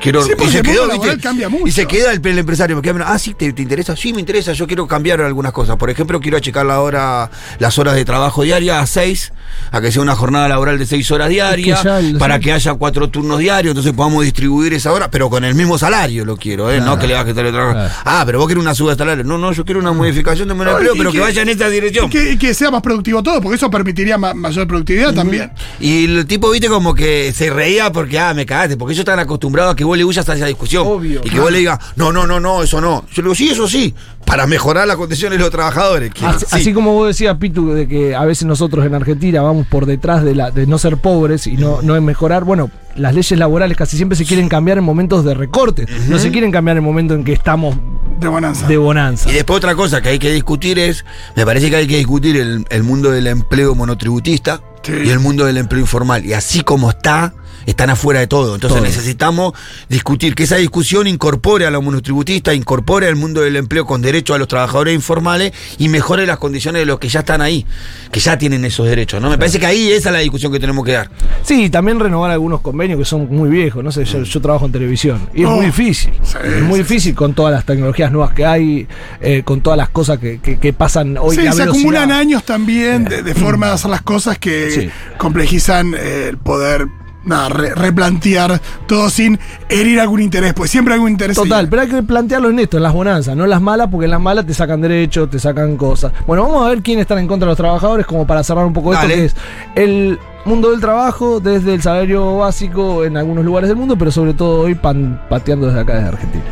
Quiero, 0.00 0.22
Sí, 0.24 0.32
y 0.44 0.48
se 0.48 0.62
quedó, 0.62 0.88
¿viste? 0.90 1.18
cambia 1.18 1.48
mucho. 1.48 1.66
Y 1.68 1.70
se 1.70 1.86
queda 1.86 2.12
el, 2.12 2.26
el 2.26 2.38
empresario, 2.38 2.74
me 2.76 2.82
queda 2.82 3.04
ah, 3.06 3.18
sí, 3.18 3.34
¿te, 3.34 3.52
te 3.52 3.62
interesa? 3.62 3.94
Sí, 3.94 4.12
me 4.12 4.18
interesa, 4.20 4.52
yo 4.52 4.66
quiero 4.66 4.88
cambiar 4.88 5.20
algunas 5.20 5.52
cosas. 5.52 5.76
Por 5.76 5.88
ejemplo, 5.90 6.18
quiero 6.20 6.36
achicar 6.36 6.66
la 6.66 6.80
hora, 6.80 7.30
las 7.60 7.78
horas 7.78 7.94
de 7.94 8.04
trabajo 8.04 8.42
diaria 8.42 8.80
a 8.80 8.86
seis, 8.86 9.32
a 9.70 9.80
que 9.80 9.92
sea 9.92 10.02
una 10.02 10.16
jornada 10.16 10.48
laboral 10.48 10.78
de 10.78 10.86
seis 10.86 11.08
horas 11.12 11.28
diarias, 11.28 11.82
ya 11.84 12.00
para 12.18 12.36
sí. 12.36 12.40
que 12.42 12.52
haya 12.52 12.74
cuatro 12.74 13.08
turnos 13.08 13.38
diarios, 13.38 13.70
entonces 13.72 13.92
podamos 13.92 14.24
distribuir 14.24 14.74
esa 14.74 14.92
hora, 14.92 15.10
pero 15.10 15.30
con 15.30 15.44
el 15.44 15.54
mismo 15.54 15.78
salario 15.78 16.24
lo 16.24 16.36
quiero, 16.36 16.70
¿eh? 16.72 16.80
No 16.80 16.98
que 16.98 17.06
le 17.06 17.14
bajes 17.14 17.36
el 17.36 17.52
trabajo. 17.52 17.72
Claro. 17.74 17.94
Ah, 18.04 18.22
pero 18.26 18.38
vos 18.40 18.48
querés 18.48 18.62
una 18.62 18.74
suba 18.74 18.92
de 18.92 18.98
salario. 18.98 19.22
No, 19.24 19.38
no, 19.38 19.52
yo 19.52 19.64
quiero 19.64 19.78
una 19.78 19.92
modificación 19.92 20.48
de 20.48 20.54
empleo, 20.54 20.76
pero 20.96 21.12
que, 21.12 21.18
que- 21.18 21.20
vaya 21.20 21.42
en 21.42 21.48
esta 21.50 21.68
dirección. 21.68 22.06
Y 22.06 22.10
que, 22.10 22.30
y 22.32 22.36
que 22.38 22.52
sea 22.54 22.70
más 22.72 22.82
productivo 22.82 23.22
todo, 23.22 23.40
porque 23.40 23.56
eso 23.56 23.70
permitiría 23.70 24.18
ma- 24.18 24.34
mayor 24.34 24.66
productividad 24.66 25.14
también. 25.14 25.52
Y 25.78 26.04
el 26.06 26.26
tipo, 26.26 26.50
viste, 26.50 26.68
como 26.68 26.94
que 26.94 27.32
se 27.32 27.48
reía 27.50 27.92
porque, 27.92 28.18
ah, 28.18 28.34
me 28.34 28.44
cagaste, 28.44 28.76
porque 28.76 28.92
ellos 28.94 29.02
están 29.02 29.20
acostumbrados 29.20 29.41
a 29.70 29.76
que 29.76 29.84
vos 29.84 29.96
le 29.96 30.04
huyas 30.04 30.28
a 30.28 30.34
esa 30.34 30.46
discusión. 30.46 30.86
Obvio. 30.86 31.20
y 31.24 31.30
que 31.30 31.40
vos 31.40 31.50
le 31.50 31.58
digas, 31.58 31.78
no, 31.96 32.12
no, 32.12 32.26
no, 32.26 32.38
no, 32.40 32.62
eso 32.62 32.80
no. 32.80 33.04
Yo 33.12 33.22
le 33.22 33.26
digo, 33.28 33.34
sí, 33.34 33.48
eso 33.50 33.66
sí, 33.68 33.94
para 34.24 34.46
mejorar 34.46 34.86
las 34.86 34.96
condiciones 34.96 35.38
de 35.38 35.44
los 35.44 35.50
trabajadores. 35.50 36.12
que 36.12 36.24
Así, 36.24 36.40
sí. 36.40 36.46
así 36.56 36.72
como 36.72 36.92
vos 36.92 37.08
decías, 37.08 37.36
Pitu, 37.38 37.72
de 37.72 37.88
que 37.88 38.14
a 38.14 38.24
veces 38.24 38.46
nosotros 38.46 38.84
en 38.86 38.94
Argentina 38.94 39.42
vamos 39.42 39.66
por 39.66 39.86
detrás 39.86 40.22
de, 40.24 40.34
la, 40.34 40.50
de 40.50 40.66
no 40.66 40.78
ser 40.78 40.96
pobres 40.98 41.46
y 41.46 41.56
no, 41.56 41.82
no 41.82 41.96
en 41.96 42.04
mejorar, 42.04 42.44
bueno, 42.44 42.70
las 42.96 43.14
leyes 43.14 43.38
laborales 43.38 43.76
casi 43.76 43.96
siempre 43.96 44.16
se 44.16 44.24
quieren 44.24 44.48
cambiar 44.48 44.78
en 44.78 44.84
momentos 44.84 45.24
de 45.24 45.34
recorte, 45.34 45.86
no 46.08 46.18
se 46.18 46.30
quieren 46.30 46.52
cambiar 46.52 46.76
en 46.76 46.82
el 46.82 46.86
momento 46.86 47.14
en 47.14 47.24
que 47.24 47.32
estamos 47.32 47.74
De 48.20 48.28
bonanza. 48.28 48.66
de 48.66 48.76
bonanza. 48.76 49.30
Y 49.30 49.34
después 49.34 49.56
otra 49.56 49.74
cosa 49.74 50.00
que 50.02 50.10
hay 50.10 50.18
que 50.18 50.30
discutir 50.32 50.78
es, 50.78 51.04
me 51.34 51.44
parece 51.46 51.70
que 51.70 51.76
hay 51.76 51.86
que 51.86 51.96
discutir 51.96 52.36
el, 52.36 52.64
el 52.68 52.82
mundo 52.82 53.10
del 53.10 53.26
empleo 53.26 53.74
monotributista 53.74 54.60
Sí. 54.82 54.92
y 55.04 55.10
el 55.10 55.20
mundo 55.20 55.44
del 55.44 55.58
empleo 55.58 55.80
informal. 55.80 56.26
Y 56.26 56.32
así 56.32 56.62
como 56.62 56.90
está, 56.90 57.34
están 57.66 57.90
afuera 57.90 58.20
de 58.20 58.26
todo. 58.26 58.54
Entonces 58.54 58.78
Todo. 58.78 58.86
necesitamos 58.86 59.52
discutir 59.88 60.34
que 60.34 60.44
esa 60.44 60.56
discusión 60.56 61.06
incorpore 61.06 61.66
a 61.66 61.70
los 61.70 61.82
monotributistas, 61.82 62.54
incorpore 62.54 63.06
al 63.08 63.16
mundo 63.16 63.40
del 63.42 63.56
empleo 63.56 63.86
con 63.86 64.02
derecho 64.02 64.34
a 64.34 64.38
los 64.38 64.48
trabajadores 64.48 64.94
informales 64.94 65.52
y 65.78 65.88
mejore 65.88 66.26
las 66.26 66.38
condiciones 66.38 66.80
de 66.82 66.86
los 66.86 66.98
que 66.98 67.08
ya 67.08 67.20
están 67.20 67.40
ahí, 67.40 67.66
que 68.10 68.20
ya 68.20 68.36
tienen 68.38 68.64
esos 68.64 68.86
derechos. 68.86 69.20
¿no? 69.22 69.30
Me 69.30 69.38
parece 69.38 69.58
que 69.58 69.66
ahí 69.66 69.90
esa 69.92 70.08
es 70.08 70.12
la 70.12 70.18
discusión 70.20 70.52
que 70.52 70.60
tenemos 70.60 70.84
que 70.84 70.92
dar. 70.92 71.10
Sí, 71.42 71.70
también 71.70 71.98
renovar 72.00 72.30
algunos 72.30 72.60
convenios 72.60 72.98
que 72.98 73.04
son 73.04 73.28
muy 73.34 73.50
viejos, 73.50 73.82
no 73.84 73.92
sé, 73.92 74.04
yo, 74.04 74.22
yo 74.22 74.40
trabajo 74.40 74.66
en 74.66 74.72
televisión 74.72 75.28
y 75.34 75.42
es 75.42 75.48
Oh, 75.48 75.56
muy 75.56 75.66
difícil, 75.66 76.12
sí, 76.22 76.36
es 76.44 76.62
muy 76.62 76.78
difícil 76.80 77.14
con 77.14 77.34
todas 77.34 77.52
las 77.52 77.64
tecnologías 77.64 78.10
nuevas 78.12 78.32
que 78.34 78.44
hay, 78.46 78.86
eh, 79.20 79.42
con 79.44 79.60
todas 79.60 79.76
las 79.76 79.88
cosas 79.90 80.18
que, 80.18 80.38
que- 80.40 80.58
que 80.58 80.72
pasan 80.72 81.16
hoy. 81.18 81.36
Sí, 81.36 81.42
la 81.42 81.52
se 81.52 81.62
acumulan 81.64 82.10
años 82.12 82.44
también 82.44 83.04
de, 83.04 83.22
de 83.22 83.34
forma 83.34 83.66
de 83.68 83.72
hacer 83.74 83.90
las 83.90 84.02
cosas 84.02 84.38
que 84.38 84.70
Sí. 84.70 84.90
complejizan 85.18 85.94
el 85.94 86.38
poder 86.38 86.86
nada, 87.24 87.48
re- 87.48 87.74
replantear 87.74 88.60
todo 88.86 89.08
sin 89.10 89.38
herir 89.68 90.00
algún 90.00 90.20
interés, 90.20 90.54
pues 90.54 90.70
siempre 90.70 90.94
hay 90.94 90.98
algún 90.98 91.12
interés. 91.12 91.36
Total, 91.36 91.68
pero 91.68 91.82
hay 91.82 91.88
que 91.88 92.02
plantearlo 92.02 92.50
en 92.50 92.58
esto, 92.58 92.76
en 92.78 92.82
las 92.82 92.92
bonanzas, 92.92 93.36
no 93.36 93.44
en 93.44 93.50
las 93.50 93.60
malas, 93.62 93.88
porque 93.90 94.04
en 94.06 94.10
las 94.10 94.20
malas 94.20 94.46
te 94.46 94.54
sacan 94.54 94.80
derechos, 94.80 95.30
te 95.30 95.38
sacan 95.38 95.76
cosas. 95.76 96.12
Bueno, 96.26 96.42
vamos 96.44 96.66
a 96.66 96.70
ver 96.70 96.82
quiénes 96.82 97.02
están 97.02 97.18
en 97.18 97.26
contra 97.26 97.46
de 97.46 97.50
los 97.50 97.56
trabajadores, 97.58 98.06
como 98.06 98.26
para 98.26 98.42
cerrar 98.42 98.64
un 98.66 98.72
poco 98.72 98.92
esto, 98.94 99.06
que 99.06 99.24
es 99.26 99.36
el 99.74 100.18
mundo 100.44 100.70
del 100.72 100.80
trabajo, 100.80 101.38
desde 101.38 101.74
el 101.74 101.82
salario 101.82 102.38
básico 102.38 103.04
en 103.04 103.16
algunos 103.16 103.44
lugares 103.44 103.68
del 103.68 103.76
mundo, 103.76 103.96
pero 103.96 104.10
sobre 104.10 104.34
todo 104.34 104.60
hoy 104.62 104.74
pan- 104.74 105.20
pateando 105.30 105.66
desde 105.68 105.80
acá, 105.80 105.94
desde 105.94 106.08
Argentina. 106.08 106.44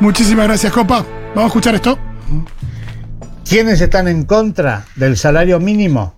Muchísimas 0.00 0.46
gracias, 0.46 0.72
Copa. 0.72 1.04
Vamos 1.34 1.44
a 1.44 1.46
escuchar 1.46 1.74
esto. 1.74 1.98
¿Quiénes 3.48 3.80
están 3.80 4.06
en 4.08 4.24
contra 4.24 4.84
del 4.96 5.16
salario 5.16 5.58
mínimo? 5.58 6.14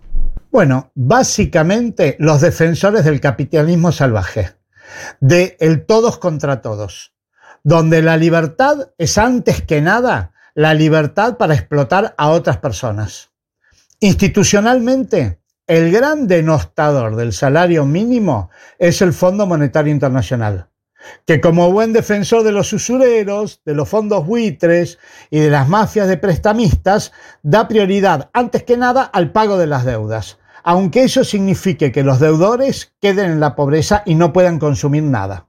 Bueno, 0.53 0.93
básicamente 0.95 2.15
los 2.19 2.43
defensores 2.43 3.07
del 3.07 3.23
capitalismo 3.23 3.91
salvaje, 3.91 4.51
de 5.19 5.57
el 5.61 5.87
todos 5.87 6.19
contra 6.19 6.61
todos, 6.61 7.15
donde 7.65 8.03
la 8.03 8.19
libertad 8.19 8.91
es 8.99 9.17
antes 9.17 9.63
que 9.63 9.81
nada 9.81 10.35
la 10.55 10.75
libertad 10.75 11.39
para 11.39 11.55
explotar 11.55 12.15
a 12.19 12.29
otras 12.29 12.59
personas. 12.59 13.31
Institucionalmente, 13.99 15.41
el 15.67 15.91
gran 15.91 16.27
denostador 16.27 17.17
del 17.17 17.33
salario 17.33 17.87
mínimo 17.87 18.51
es 18.79 19.01
el 19.01 19.15
Fondo 19.15 19.47
Monetario 19.47 19.91
Internacional 19.91 20.69
que 21.27 21.41
como 21.41 21.73
buen 21.73 21.93
defensor 21.93 22.45
de 22.45 22.53
los 22.53 22.73
usureros, 22.73 23.61
de 23.65 23.75
los 23.75 23.89
fondos 23.89 24.27
buitres 24.27 24.99
y 25.31 25.41
de 25.41 25.51
las 25.51 25.69
mafias 25.69 26.09
de 26.09 26.17
prestamistas, 26.17 27.13
da 27.43 27.69
prioridad 27.69 28.31
antes 28.33 28.63
que 28.63 28.77
nada 28.77 29.03
al 29.03 29.33
pago 29.33 29.59
de 29.59 29.67
las 29.67 29.85
deudas, 29.85 30.39
aunque 30.63 31.05
eso 31.05 31.25
signifique 31.25 31.93
que 31.93 32.03
los 32.03 32.21
deudores 32.21 32.93
queden 33.01 33.33
en 33.33 33.41
la 33.41 33.55
pobreza 33.55 34.03
y 34.07 34.15
no 34.15 34.33
puedan 34.33 34.59
consumir 34.59 35.03
nada. 35.03 35.49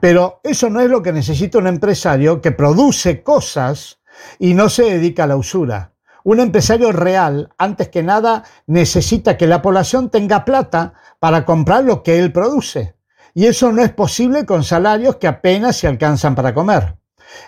Pero 0.00 0.40
eso 0.44 0.70
no 0.70 0.80
es 0.80 0.88
lo 0.88 1.02
que 1.02 1.12
necesita 1.12 1.58
un 1.58 1.66
empresario 1.66 2.40
que 2.40 2.52
produce 2.52 3.22
cosas 3.22 4.00
y 4.38 4.54
no 4.54 4.68
se 4.68 4.84
dedica 4.84 5.24
a 5.24 5.26
la 5.26 5.36
usura. 5.36 5.92
Un 6.24 6.40
empresario 6.40 6.90
real, 6.92 7.54
antes 7.58 7.88
que 7.88 8.02
nada, 8.02 8.44
necesita 8.66 9.36
que 9.36 9.46
la 9.46 9.62
población 9.62 10.10
tenga 10.10 10.44
plata 10.44 10.94
para 11.20 11.44
comprar 11.44 11.84
lo 11.84 12.02
que 12.02 12.18
él 12.18 12.32
produce. 12.32 12.96
Y 13.34 13.46
eso 13.46 13.70
no 13.70 13.82
es 13.82 13.92
posible 13.92 14.46
con 14.46 14.64
salarios 14.64 15.16
que 15.16 15.28
apenas 15.28 15.76
se 15.76 15.86
alcanzan 15.86 16.34
para 16.34 16.54
comer. 16.54 16.96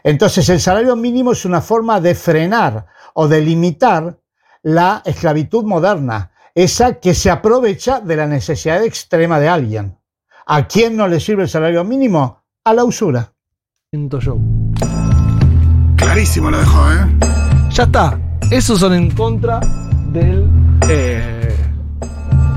Entonces 0.04 0.48
el 0.48 0.60
salario 0.60 0.96
mínimo 0.96 1.32
es 1.32 1.44
una 1.44 1.60
forma 1.60 2.00
de 2.00 2.14
frenar 2.14 2.86
o 3.14 3.26
de 3.26 3.40
limitar 3.40 4.18
la 4.62 5.02
esclavitud 5.04 5.64
moderna, 5.64 6.32
esa 6.64 6.94
que 6.94 7.14
se 7.14 7.30
aprovecha 7.30 8.00
de 8.00 8.16
la 8.16 8.26
necesidad 8.26 8.82
extrema 8.82 9.38
de 9.38 9.48
alguien. 9.48 9.96
¿A 10.46 10.66
quién 10.66 10.96
no 10.96 11.06
le 11.06 11.20
sirve 11.20 11.44
el 11.44 11.48
salario 11.48 11.84
mínimo? 11.84 12.42
A 12.64 12.74
la 12.74 12.84
usura. 12.84 13.32
Clarísimo 15.96 16.50
lo 16.50 16.58
dejó, 16.58 16.92
¿eh? 16.92 17.06
Ya 17.70 17.84
está. 17.84 18.18
Esos 18.50 18.80
son 18.80 18.94
en 18.94 19.10
contra 19.10 19.60
del, 20.12 20.48
eh, 20.88 21.54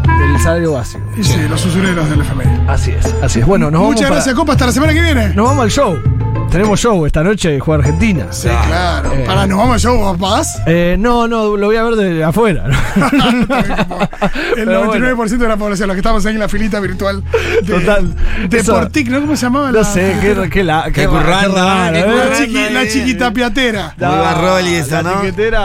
del 0.06 0.40
salario 0.42 0.74
básico. 0.74 1.04
Y 1.18 1.24
sí, 1.24 1.38
los 1.50 1.64
usureros 1.66 2.10
del 2.10 2.22
FMI. 2.22 2.66
Así 2.68 2.92
es, 2.92 3.06
así 3.22 3.40
es. 3.42 3.46
Bueno, 3.46 3.70
nos 3.70 3.82
Muchas 3.82 4.04
vamos, 4.10 4.16
gracias, 4.16 4.34
para- 4.34 4.42
Copa. 4.42 4.52
Hasta 4.54 4.66
la 4.68 4.72
semana 4.72 4.94
que 4.94 5.02
viene. 5.02 5.30
nos 5.36 5.46
vamos 5.48 5.64
al 5.64 5.70
show. 5.72 5.96
Tenemos 6.52 6.80
show 6.82 7.06
esta 7.06 7.24
noche, 7.24 7.60
juega 7.62 7.82
Argentina. 7.84 8.26
Sí, 8.32 8.50
claro. 8.68 9.14
Eh. 9.14 9.24
Para, 9.26 9.48
nos 9.48 9.58
vamos 9.58 9.74
al 9.76 9.80
show, 9.80 9.98
¿vos 9.98 10.20
vas? 10.20 10.62
Eh, 10.68 10.98
no, 11.00 11.26
no, 11.28 11.56
lo 11.56 11.68
voy 11.68 11.78
a 11.78 11.84
ver 11.84 11.96
de 11.96 12.24
afuera. 12.26 12.66
El 14.58 14.66
Pero 14.66 14.92
99% 14.94 15.38
de 15.38 15.48
la 15.48 15.56
población, 15.58 15.88
los 15.88 15.96
que 15.96 16.00
estamos 16.02 16.26
ahí 16.26 16.34
en 16.34 16.40
la 16.40 16.50
filita 16.50 16.80
virtual 16.82 17.24
de, 17.64 17.74
Total. 17.74 18.14
de 18.50 18.58
Eso- 18.58 18.74
Portic, 18.74 19.08
¿no? 19.10 19.22
¿Cómo 19.22 19.36
se 19.38 19.46
llamaba? 19.46 19.72
No 19.72 19.80
la- 19.80 19.84
sé, 19.86 20.18
qué, 20.22 20.50
qué, 20.52 20.64
la, 20.64 20.84
Qué 20.86 20.92
qué 20.92 21.04
¿eh? 21.04 21.08
La, 21.10 22.38
chiqui- 22.38 22.70
la 22.72 22.88
chiquita 22.88 23.32
piatera. 23.32 23.96
Barroli 23.98 24.76
esa, 24.76 25.02
la 25.02 25.12
¿no? 25.12 25.22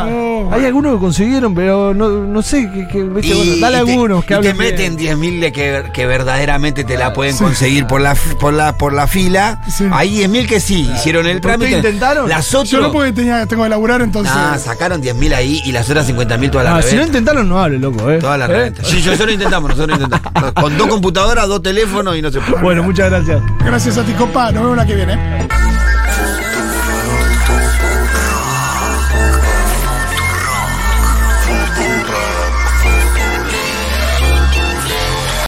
Oh. 0.09 0.51
Hay 0.53 0.65
algunos 0.67 0.95
que 0.95 1.01
consiguieron, 1.01 1.53
pero 1.55 1.95
no, 1.95 2.09
no 2.09 2.43
sé. 2.43 2.71
Que, 2.71 2.87
que- 2.87 3.03
viste, 3.03 3.35
bueno, 3.35 3.53
dale 3.61 3.85
te- 3.85 3.91
algunos 3.91 4.25
que 4.25 4.35
y 4.37 4.41
te 4.41 4.55
meten 4.55 4.97
10.000 4.97 5.41
de 5.41 5.53
que, 5.53 5.83
que 5.93 6.07
verdaderamente 6.07 6.85
te 6.85 6.97
la 6.97 7.13
pueden 7.13 7.35
Sí. 7.37 7.43
conseguir 7.43 7.87
por 7.89 8.01
la, 8.01 8.15
por 8.41 8.55
la, 8.55 8.77
por 8.79 8.93
la 8.93 9.09
fila. 9.09 9.61
Sí. 9.69 9.85
Hay 9.91 10.17
10.000 10.21 10.47
que 10.47 10.61
sí 10.61 10.76
sí, 10.85 10.91
hicieron 10.95 11.27
el 11.27 11.41
¿Por 11.41 11.53
qué 11.53 11.57
trámite. 11.59 11.77
intentaron? 11.79 12.29
Las 12.29 12.51
Yo 12.51 12.59
no 12.59 12.65
otras. 12.89 12.93
porque 12.93 13.13
tenía, 13.13 13.47
tengo 13.47 13.63
que 13.65 13.69
laburar, 13.69 14.01
entonces. 14.03 14.33
Ah, 14.37 14.59
sacaron 14.59 15.03
10.000 15.03 15.35
ahí 15.35 15.61
y 15.65 15.73
las 15.73 15.89
otras 15.89 16.09
50.000 16.09 16.51
toda 16.51 16.65
la 16.65 16.77
Ah, 16.77 16.83
si 16.83 16.97
no 16.97 17.03
intentaron, 17.05 17.49
no 17.49 17.59
hable, 17.63 17.79
loco, 17.79 18.11
¿eh? 18.11 18.19
Toda 18.19 18.37
la 18.39 18.45
¿Eh? 18.47 18.49
reventa. 18.49 18.85
Sí, 18.85 19.03
nosotros 19.05 19.33
intentamos, 19.33 19.71
nosotros 19.71 19.99
intentamos. 20.01 20.53
Con 20.53 20.77
dos 20.79 20.89
computadoras, 20.89 21.49
dos 21.49 21.63
teléfonos 21.63 22.17
y 22.17 22.23
no 22.23 22.31
se 22.31 22.41
puede. 22.41 22.63
Bueno, 22.63 22.83
muchas 22.83 23.11
gracias. 23.11 23.41
Gracias 23.65 23.99
a 23.99 24.03
ti, 24.03 24.13
copa. 24.13 24.53
Nos 24.53 24.63
vemos 24.63 24.77
la 24.77 24.87
que 24.87 24.95
viene. 24.95 25.47